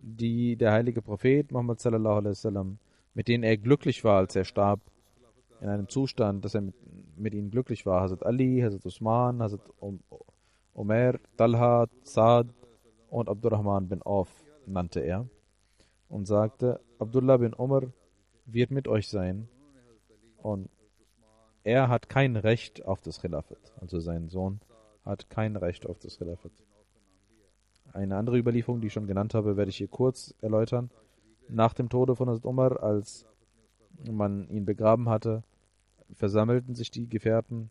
[0.00, 2.78] die der heilige Prophet Muhammad sallallahu alaihi wasallam,
[3.14, 4.80] mit denen er glücklich war, als er starb,
[5.60, 6.74] in einem Zustand, dass er mit,
[7.16, 8.02] mit ihnen glücklich war.
[8.02, 9.60] Hazrat Ali, Hazrat Usman, Hazrat
[10.72, 12.46] Omer, Talha, Saad
[13.10, 14.28] und Abdurrahman bin Auf
[14.68, 15.26] nannte er
[16.08, 17.82] und sagte, Abdullah bin Umar
[18.46, 19.48] wird mit euch sein
[20.38, 20.68] und
[21.64, 24.60] er hat kein Recht auf das Khilafat, also sein Sohn
[25.04, 26.52] hat kein Recht auf das Khilafat.
[27.92, 30.90] Eine andere Überlieferung, die ich schon genannt habe, werde ich hier kurz erläutern.
[31.48, 33.26] Nach dem Tode von Hazrat Umar, als
[34.10, 35.42] man ihn begraben hatte,
[36.12, 37.70] versammelten sich die Gefährten,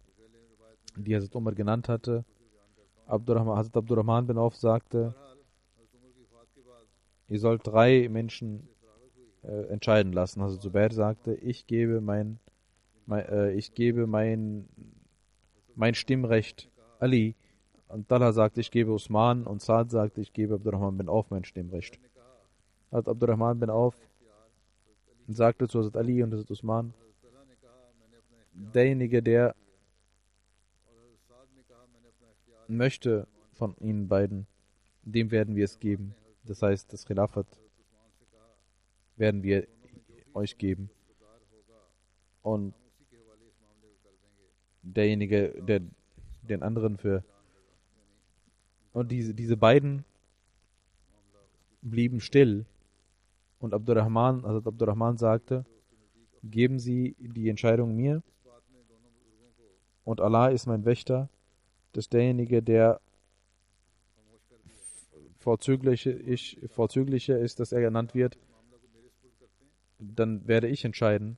[0.95, 2.25] die Hazrat Umar genannt hatte.
[3.07, 5.15] Hazrat Abdurrahman bin Auf sagte,
[7.29, 8.67] ihr sollt drei Menschen
[9.43, 10.41] äh, entscheiden lassen.
[10.41, 12.39] Hazrat Zubair sagte, ich gebe mein,
[13.05, 14.67] mein äh, ich gebe mein,
[15.75, 16.69] mein Stimmrecht
[16.99, 17.35] Ali.
[17.87, 19.45] Und Talha sagte, ich gebe Usman.
[19.45, 21.99] Und Saad sagte, ich gebe Abdurrahman bin Auf mein Stimmrecht.
[22.91, 23.95] Hat Abdurrahman bin Auf
[25.27, 26.93] sagte zu Hazrat Ali und Hazrat Usman,
[28.53, 29.55] derjenige, der
[32.67, 34.47] möchte von ihnen beiden,
[35.03, 36.15] dem werden wir es geben.
[36.47, 37.45] Das heißt, das Khilafat
[39.17, 39.67] werden wir
[40.33, 40.89] euch geben.
[42.41, 42.73] Und
[44.81, 45.81] derjenige, der
[46.41, 47.23] den anderen für.
[48.93, 50.05] Und diese, diese beiden
[51.81, 52.65] blieben still.
[53.59, 55.65] Und Abdurrahman, also Abdurrahman sagte,
[56.43, 58.23] geben Sie die Entscheidung mir.
[60.05, 61.29] Und Allah ist mein Wächter,
[61.91, 63.01] dass derjenige, der
[65.37, 68.37] vorzüglicher, ich, vorzüglicher ist, dass er genannt wird,
[69.99, 71.37] dann werde ich entscheiden.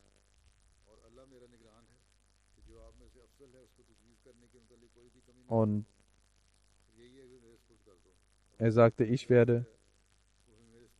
[5.48, 5.86] Und
[8.58, 9.66] er sagte, ich werde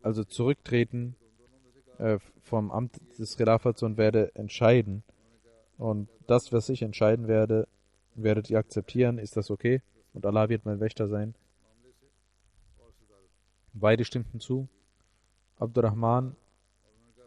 [0.02, 1.16] also zurücktreten
[1.98, 5.04] äh, vom Amt des Khilafats und werde entscheiden.
[5.78, 7.68] Und das, was ich entscheiden werde,
[8.16, 9.18] werdet ihr akzeptieren.
[9.18, 9.82] Ist das okay?
[10.14, 11.36] Und Allah wird mein Wächter sein.
[13.74, 14.68] Beide stimmten zu.
[15.58, 16.36] Abdurrahman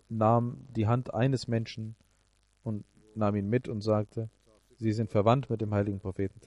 [0.09, 1.95] nahm die Hand eines Menschen
[2.65, 2.85] und
[3.15, 4.29] nahm ihn mit und sagte,
[4.79, 6.41] Sie sind verwandt mit dem heiligen Propheten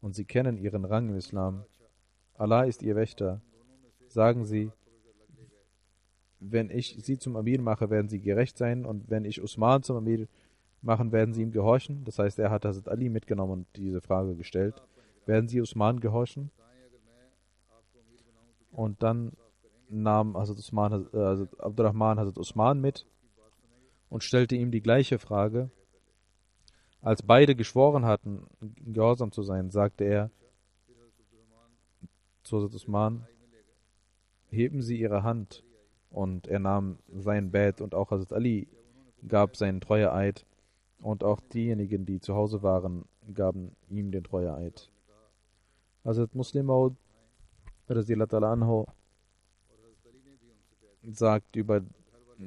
[0.00, 1.64] und Sie kennen Ihren Rang im Islam.
[2.34, 3.40] Allah ist Ihr Wächter.
[4.08, 4.70] Sagen Sie,
[6.40, 9.96] wenn ich Sie zum Amir mache, werden Sie gerecht sein und wenn ich Usman zum
[9.96, 10.26] Amir
[10.82, 12.04] machen, werden Sie ihm gehorchen.
[12.04, 14.82] Das heißt, er hat Hazrat Ali mitgenommen und diese Frage gestellt.
[15.26, 16.50] Werden Sie Usman gehorchen?
[18.80, 19.32] Und dann
[19.90, 23.06] nahm Hazrat Usman, also Abdurrahman Hazrat Usman mit
[24.08, 25.70] und stellte ihm die gleiche Frage.
[27.02, 28.46] Als beide geschworen hatten,
[28.86, 30.30] gehorsam zu sein, sagte er
[32.42, 33.26] zu Hazrat Usman,
[34.48, 35.62] heben Sie Ihre Hand.
[36.08, 38.66] Und er nahm sein Bett und auch Hazrat Ali
[39.28, 40.46] gab seinen Treueeid
[41.02, 43.04] und auch diejenigen, die zu Hause waren,
[43.34, 44.90] gaben ihm den Treueeid.
[46.02, 46.96] Hazrat Muslim Maud
[47.90, 48.86] anhu
[51.02, 51.82] sagt über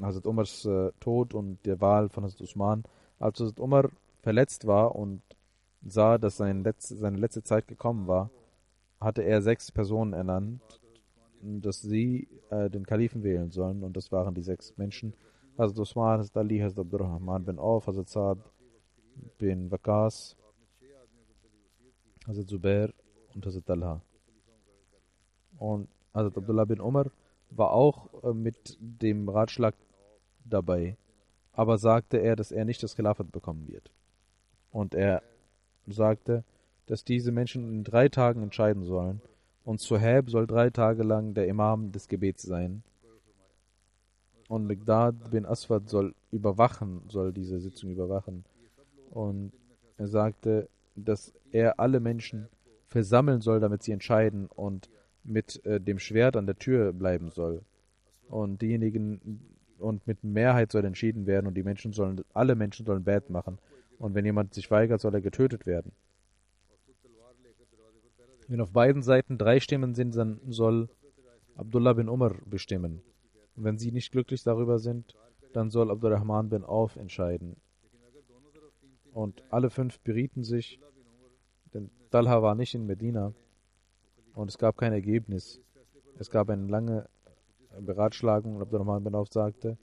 [0.02, 2.84] Hazrat Umars äh, Tod und der Wahl von Hazrat Usman,
[3.20, 3.90] als Hazrat Umar
[4.22, 5.22] verletzt war und
[5.86, 8.30] sah, dass sein Letz-, seine letzte Zeit gekommen war,
[9.00, 10.62] hatte er sechs Personen ernannt,
[11.42, 13.84] dass sie äh, den Kalifen wählen sollen.
[13.84, 15.14] Und das waren die sechs Menschen.
[15.58, 18.40] Hazrat Usman, Hazrat Ali, Hazrat Abdurrahman bin Auf, Hazrat Saad
[19.38, 20.36] bin Waqas,
[22.26, 22.94] Hazrat Zubair
[23.36, 24.02] und Hazrat Talha.
[25.58, 27.08] Und Hazrat Abdullah bin Umar
[27.50, 29.76] war auch äh, mit dem Ratschlag
[30.46, 30.98] dabei,
[31.54, 33.92] aber sagte er, dass er nicht das Khilafat bekommen wird.
[34.72, 35.22] Und er
[35.88, 36.44] sagte,
[36.88, 39.22] dass diese Menschen in drei Tagen entscheiden sollen.
[39.64, 42.84] Und Suhaib soll drei Tage lang der Imam des Gebets sein.
[44.50, 48.44] Und Migdad bin Aswad soll überwachen, soll diese Sitzung überwachen.
[49.12, 49.54] Und
[49.98, 52.50] er sagte, dass er alle Menschen
[52.88, 54.90] versammeln soll, damit sie entscheiden und
[55.24, 57.62] mit äh, dem Schwert an der Tür bleiben soll.
[58.28, 59.42] Und diejenigen
[59.80, 63.60] und mit Mehrheit soll entschieden werden und die Menschen sollen, alle Menschen sollen Bad machen.
[64.00, 65.92] Und wenn jemand sich weigert, soll er getötet werden.
[68.48, 70.90] Wenn auf beiden Seiten drei Stimmen sind, dann soll
[71.56, 73.02] Abdullah bin Umar bestimmen.
[73.56, 75.16] Und wenn sie nicht glücklich darüber sind,
[75.54, 77.56] dann soll Abdurrahman bin Auf entscheiden.
[79.14, 80.80] Und alle fünf berieten sich,
[81.74, 83.34] denn Talha war nicht in Medina
[84.34, 85.60] und es gab kein Ergebnis.
[86.18, 87.08] Es gab eine lange
[87.80, 89.78] Beratschlagung und Abdurrahman bin Auf sagte,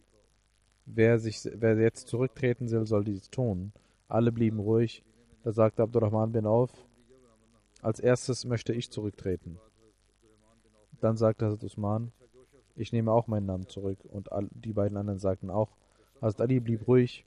[0.86, 3.72] wer, sich, wer jetzt zurücktreten will, soll dies tun.
[4.08, 5.04] Alle blieben ruhig.
[5.42, 6.70] Da sagte Abdurrahman bin Auf,
[7.82, 9.58] Als erstes möchte ich zurücktreten.
[11.00, 12.12] Dann sagte Hazrat Usman,
[12.76, 13.98] ich nehme auch meinen Namen zurück.
[14.04, 15.70] Und die beiden anderen sagten auch.
[16.20, 17.24] Hazrat Ali blieb ruhig.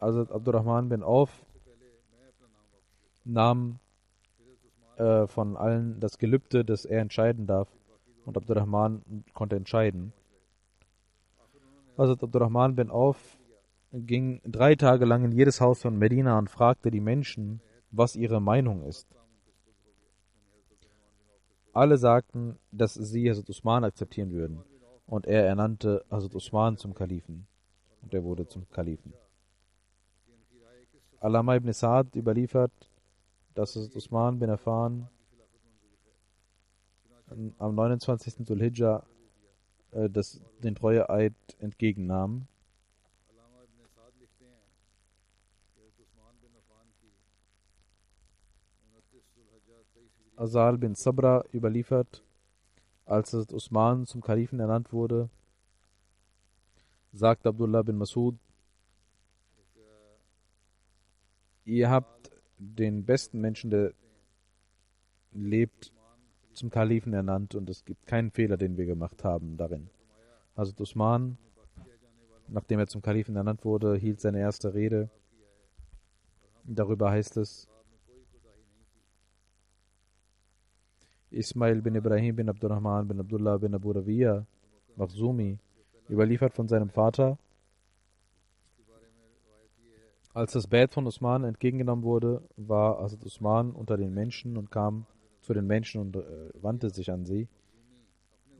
[0.00, 1.44] Hazrat Abdurrahman bin Auf
[3.24, 3.78] nahm
[4.96, 7.68] äh, von allen das Gelübde, dass er entscheiden darf.
[8.24, 10.12] Und Abdurrahman konnte entscheiden.
[11.98, 13.38] Hazrat Abdurrahman bin Auf
[13.92, 18.40] ging drei Tage lang in jedes Haus von Medina und fragte die Menschen, was ihre
[18.40, 19.06] Meinung ist.
[21.74, 24.62] Alle sagten, dass sie Hazrat Usman akzeptieren würden.
[25.06, 27.46] Und er ernannte Hazrat Usman zum Kalifen.
[28.02, 29.12] Und er wurde zum Kalifen.
[31.20, 32.72] Alama ibn Sa'd überliefert,
[33.54, 35.08] dass Hazrat Usman bin Affan
[37.58, 38.44] am 29.
[38.46, 39.04] Dhul-Hijjah
[39.92, 40.08] äh,
[40.62, 42.46] den Treueeid entgegennahm.
[50.36, 52.22] Asal bin Sabra überliefert,
[53.06, 55.28] als Usman zum Kalifen ernannt wurde,
[57.12, 58.36] sagt Abdullah bin Masud,
[61.64, 62.21] ihr habt
[62.62, 63.92] den besten Menschen, der
[65.32, 65.92] lebt,
[66.52, 69.88] zum Kalifen ernannt und es gibt keinen Fehler, den wir gemacht haben darin.
[70.54, 71.38] Also Usman,
[72.48, 75.08] nachdem er zum Kalifen ernannt wurde, hielt seine erste Rede.
[76.64, 77.68] Darüber heißt es,
[81.30, 84.44] Ismail bin Ibrahim bin Abdurrahman bin Abdullah bin Abu Rabiya
[84.96, 85.58] Makhzumi,
[86.10, 87.38] überliefert von seinem Vater,
[90.34, 95.06] als das Bett von Usman entgegengenommen wurde, war Asad Usman unter den Menschen und kam
[95.42, 96.22] zu den Menschen und äh,
[96.62, 97.48] wandte sich an sie.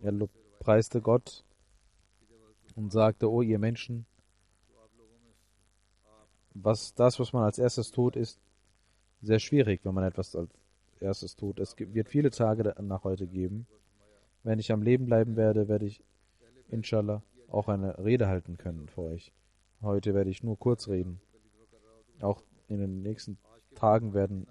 [0.03, 0.13] Er
[0.59, 1.45] preiste Gott
[2.75, 4.07] und sagte, O ihr Menschen,
[6.55, 8.39] was das, was man als erstes tut, ist
[9.23, 10.51] sehr schwierig, wenn man etwas als
[11.01, 11.59] erstes tut.
[11.59, 13.67] Es wird viele Tage nach heute geben.
[14.43, 16.03] Wenn ich am Leben bleiben werde, werde ich
[16.69, 19.33] inshallah auch eine Rede halten können für euch.
[19.81, 21.21] Heute werde ich nur kurz reden.
[22.23, 23.39] Auch in den nächsten
[23.75, 24.47] Tagen werden,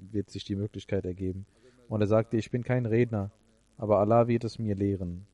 [0.00, 1.46] wird sich die Möglichkeit ergeben.
[1.88, 3.30] Und er sagte, ich bin kein Redner,
[3.76, 5.26] aber Allah wird es mir lehren.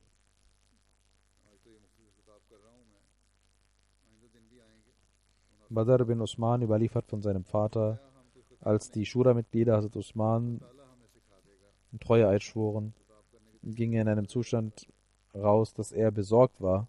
[5.68, 7.98] Badr bin Usman überliefert von seinem Vater,
[8.60, 10.60] als die Shura-Mitglieder Hazrat Usman
[12.00, 12.92] Treueeid schworen,
[13.62, 14.86] ging er in einem Zustand
[15.34, 16.86] raus, dass er besorgt war.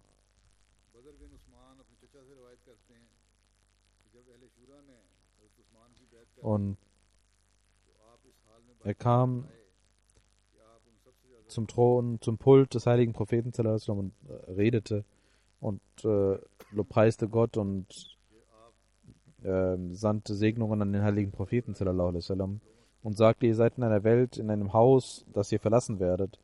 [6.46, 6.76] Und
[8.84, 9.48] er kam
[11.48, 13.52] zum Thron, zum Pult des heiligen Propheten
[13.88, 15.04] und äh, redete
[15.58, 16.38] und äh,
[16.70, 18.16] lobpreiste Gott und
[19.42, 21.74] äh, sandte Segnungen an den heiligen Propheten
[23.02, 26.38] und sagte, ihr seid in einer Welt, in einem Haus, das ihr verlassen werdet.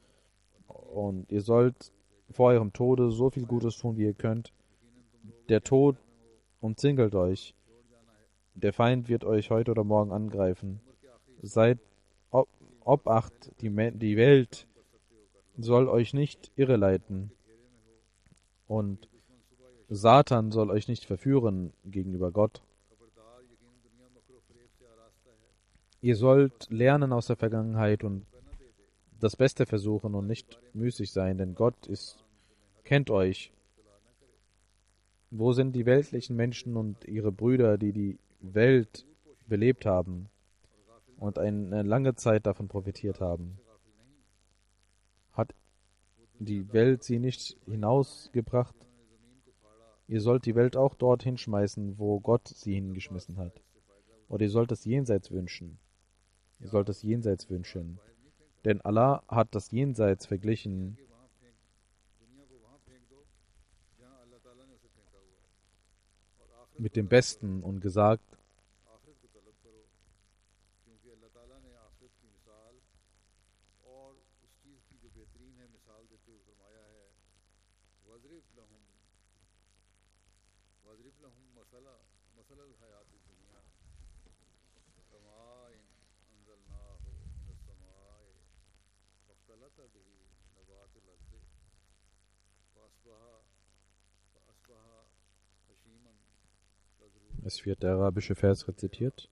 [0.66, 1.92] Und ihr sollt
[2.32, 4.52] vor eurem Tode so viel Gutes tun, wie ihr könnt.
[5.48, 5.96] Der Tod
[6.60, 7.54] umzingelt euch.
[8.54, 10.80] Der Feind wird euch heute oder morgen angreifen.
[11.40, 11.78] Seid
[12.30, 12.48] ob,
[12.84, 14.66] Obacht, die, die Welt
[15.56, 17.32] soll euch nicht irreleiten.
[18.66, 19.08] Und
[19.88, 22.62] Satan soll euch nicht verführen gegenüber Gott.
[26.00, 28.26] Ihr sollt lernen aus der Vergangenheit und
[29.20, 32.24] das Beste versuchen und nicht müßig sein, denn Gott ist,
[32.82, 33.52] kennt euch.
[35.30, 39.06] Wo sind die weltlichen Menschen und ihre Brüder, die die Welt
[39.46, 40.28] belebt haben
[41.16, 43.58] und eine lange Zeit davon profitiert haben?
[45.32, 45.54] Hat
[46.38, 48.74] die Welt sie nicht hinausgebracht?
[50.08, 53.62] Ihr sollt die Welt auch dorthin schmeißen, wo Gott sie hingeschmissen hat.
[54.28, 55.78] Oder ihr sollt das Jenseits wünschen.
[56.58, 57.98] Ihr sollt das Jenseits wünschen.
[58.64, 60.98] Denn Allah hat das Jenseits verglichen
[66.82, 68.32] mit dem Besten und gesagt,
[97.44, 99.28] Es wird der arabische Vers rezitiert.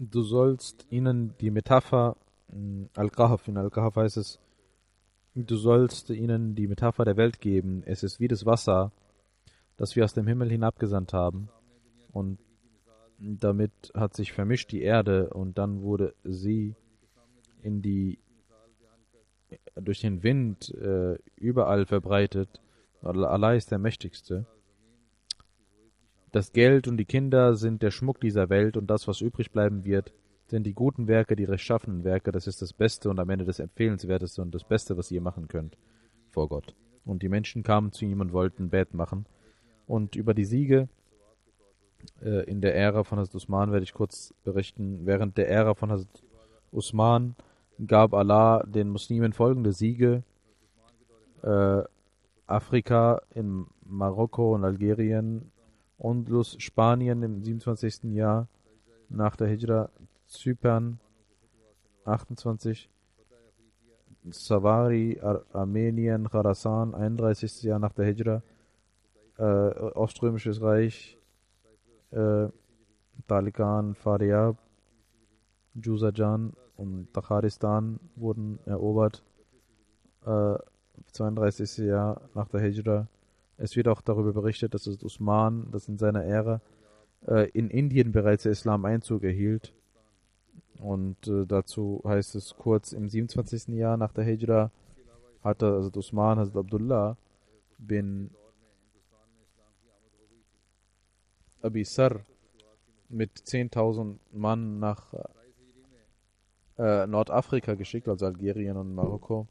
[0.00, 2.16] Du sollst ihnen die Metapher
[2.52, 4.38] mm, Al-Kahf, in Al-Kahf heißt es,
[5.34, 7.82] Du sollst ihnen die Metapher der Welt geben.
[7.84, 8.90] Es ist wie das Wasser,
[9.76, 11.48] das wir aus dem Himmel hinabgesandt haben.
[12.12, 12.38] Und
[13.18, 16.74] damit hat sich vermischt die Erde und dann wurde sie
[17.62, 18.18] in die
[19.74, 22.60] durch den Wind äh, überall verbreitet.
[23.02, 24.46] Allah ist der Mächtigste.
[26.32, 29.84] Das Geld und die Kinder sind der Schmuck dieser Welt und das, was übrig bleiben
[29.84, 30.12] wird,
[30.46, 32.32] sind die guten Werke, die rechtschaffenen Werke.
[32.32, 35.48] Das ist das Beste und am Ende das Empfehlenswerteste und das Beste, was ihr machen
[35.48, 35.78] könnt
[36.30, 36.74] vor Gott.
[37.04, 39.26] Und die Menschen kamen zu ihm und wollten Bett machen.
[39.86, 40.88] Und über die Siege
[42.22, 45.06] äh, in der Ära von Hazrat Usman werde ich kurz berichten.
[45.06, 46.22] Während der Ära von Hazrat
[46.70, 47.34] Usman
[47.86, 50.22] gab Allah den Muslimen folgende Siege.
[51.42, 51.82] Äh,
[52.46, 55.50] Afrika, in Marokko und Algerien,
[55.98, 58.14] Undlus, Spanien im 27.
[58.14, 58.48] Jahr
[59.08, 59.90] nach der Hijra,
[60.26, 60.98] Zypern
[62.04, 62.88] 28,
[64.30, 67.62] Savari, Ar Armenien, Kharasan 31.
[67.62, 68.42] Jahr nach der Hijra,
[69.36, 71.18] äh, Oströmisches Reich,
[72.10, 72.48] äh,
[73.26, 74.56] Talikan, Faryab,
[75.74, 79.22] Juzajan und Takharistan wurden erobert.
[80.24, 80.54] Äh,
[81.12, 81.78] 32.
[81.78, 83.08] Jahr nach der Hijra.
[83.56, 86.60] Es wird auch darüber berichtet, dass es Usman, das in seiner Ära
[87.26, 89.74] äh, in Indien bereits der Islam Einzug erhielt.
[90.80, 93.68] Und äh, dazu heißt es kurz, im 27.
[93.74, 94.70] Jahr nach der Hijra
[95.42, 97.16] hatte also Usman, Hazrat Abdullah
[97.78, 98.30] bin
[101.60, 102.20] Abi Sar
[103.08, 105.12] mit 10.000 Mann nach
[106.78, 109.48] äh, Nordafrika geschickt, also Algerien und Marokko.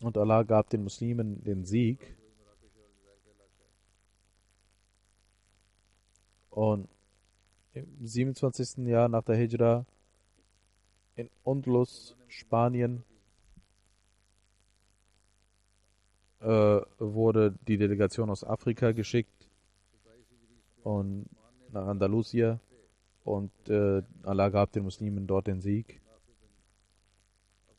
[0.00, 2.16] Und Allah gab den Muslimen den Sieg.
[6.50, 6.88] Und
[7.72, 8.84] im 27.
[8.88, 9.86] Jahr nach der Hijra
[11.14, 13.04] in Undlus, Spanien,
[16.40, 16.46] äh,
[16.98, 19.41] wurde die Delegation aus Afrika geschickt
[20.84, 21.26] und
[21.72, 22.60] nach Andalusia
[23.24, 26.00] und äh, Allah gab den Muslimen dort den Sieg.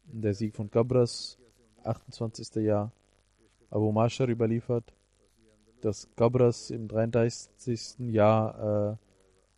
[0.05, 1.37] Der Sieg von Cabras,
[1.83, 2.63] 28.
[2.63, 2.91] Jahr.
[3.69, 4.93] Abu Mashar überliefert,
[5.81, 7.99] dass Cabras im 33.
[8.11, 8.97] Jahr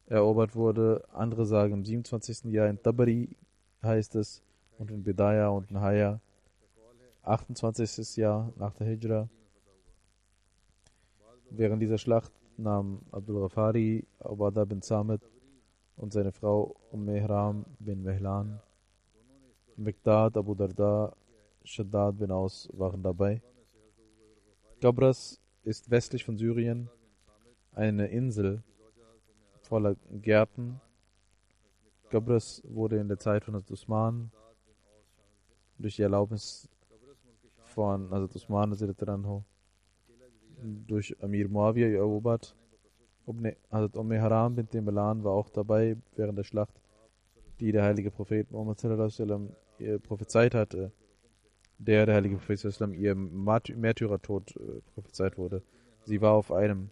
[0.07, 1.03] äh, erobert wurde.
[1.13, 2.45] Andere sagen im 27.
[2.45, 3.35] Jahr in Tabari
[3.83, 4.41] heißt es
[4.77, 6.19] und in Bidaya und in Haya.
[7.23, 8.17] 28.
[8.17, 9.27] Jahr nach der Hijra.
[11.49, 15.21] Während dieser Schlacht nahm Abdul Ghafari, Ubada bin Samit
[15.97, 18.59] und seine Frau Umm Mehram bin Mehlan,
[19.77, 21.15] Mikdad, Abu Darda,
[21.63, 23.41] Shaddad bin Aus waren dabei.
[24.79, 26.89] Gabras ist westlich von Syrien
[27.73, 28.63] eine Insel
[29.61, 30.79] voller Gärten.
[32.09, 34.31] Gabras wurde in der Zeit von Usman
[35.77, 36.69] durch die Erlaubnis
[37.63, 38.73] von Hazrat Usman
[40.87, 42.55] durch Amir Muawiyah erobert.
[43.71, 46.79] Hazrat Umm Haram bin Milan war auch dabei während der Schlacht,
[47.59, 49.49] die der heilige Prophet Muhammad sallam,
[50.03, 50.91] prophezeit hatte,
[51.79, 55.63] der der heilige Prophet sallam, ihr Märtyrertod äh, prophezeit wurde.
[56.03, 56.89] Sie war auf einem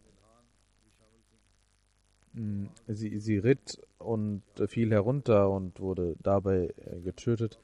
[2.33, 7.59] hm, Sie, sie ritt und fiel herunter und wurde dabei äh, getötet.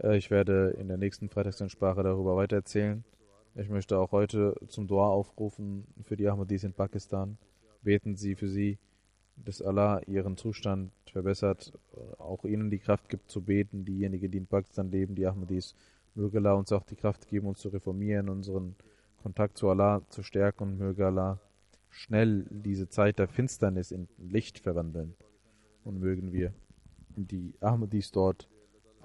[0.00, 3.04] Äh, ich werde in der nächsten Freitagsansprache darüber weitererzählen.
[3.58, 7.38] Ich möchte auch heute zum Dua aufrufen für die Ahmadis in Pakistan.
[7.80, 8.76] Beten Sie für sie,
[9.36, 14.36] dass Allah ihren Zustand verbessert, äh, auch ihnen die Kraft gibt zu beten, diejenigen, die
[14.36, 15.74] in Pakistan leben, die Ahmadis.
[16.14, 18.76] Möge Allah uns auch die Kraft geben, uns zu reformieren, unseren
[19.22, 21.40] Kontakt zu Allah zu stärken und möge Allah
[21.88, 25.14] schnell diese Zeit der Finsternis in Licht verwandeln.
[25.82, 26.52] Und mögen wir
[27.16, 28.50] die Ahmadis dort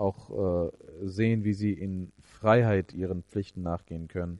[0.02, 0.72] auch äh,
[1.04, 4.40] sehen, wie sie in Freiheit ihren Pflichten nachgehen können.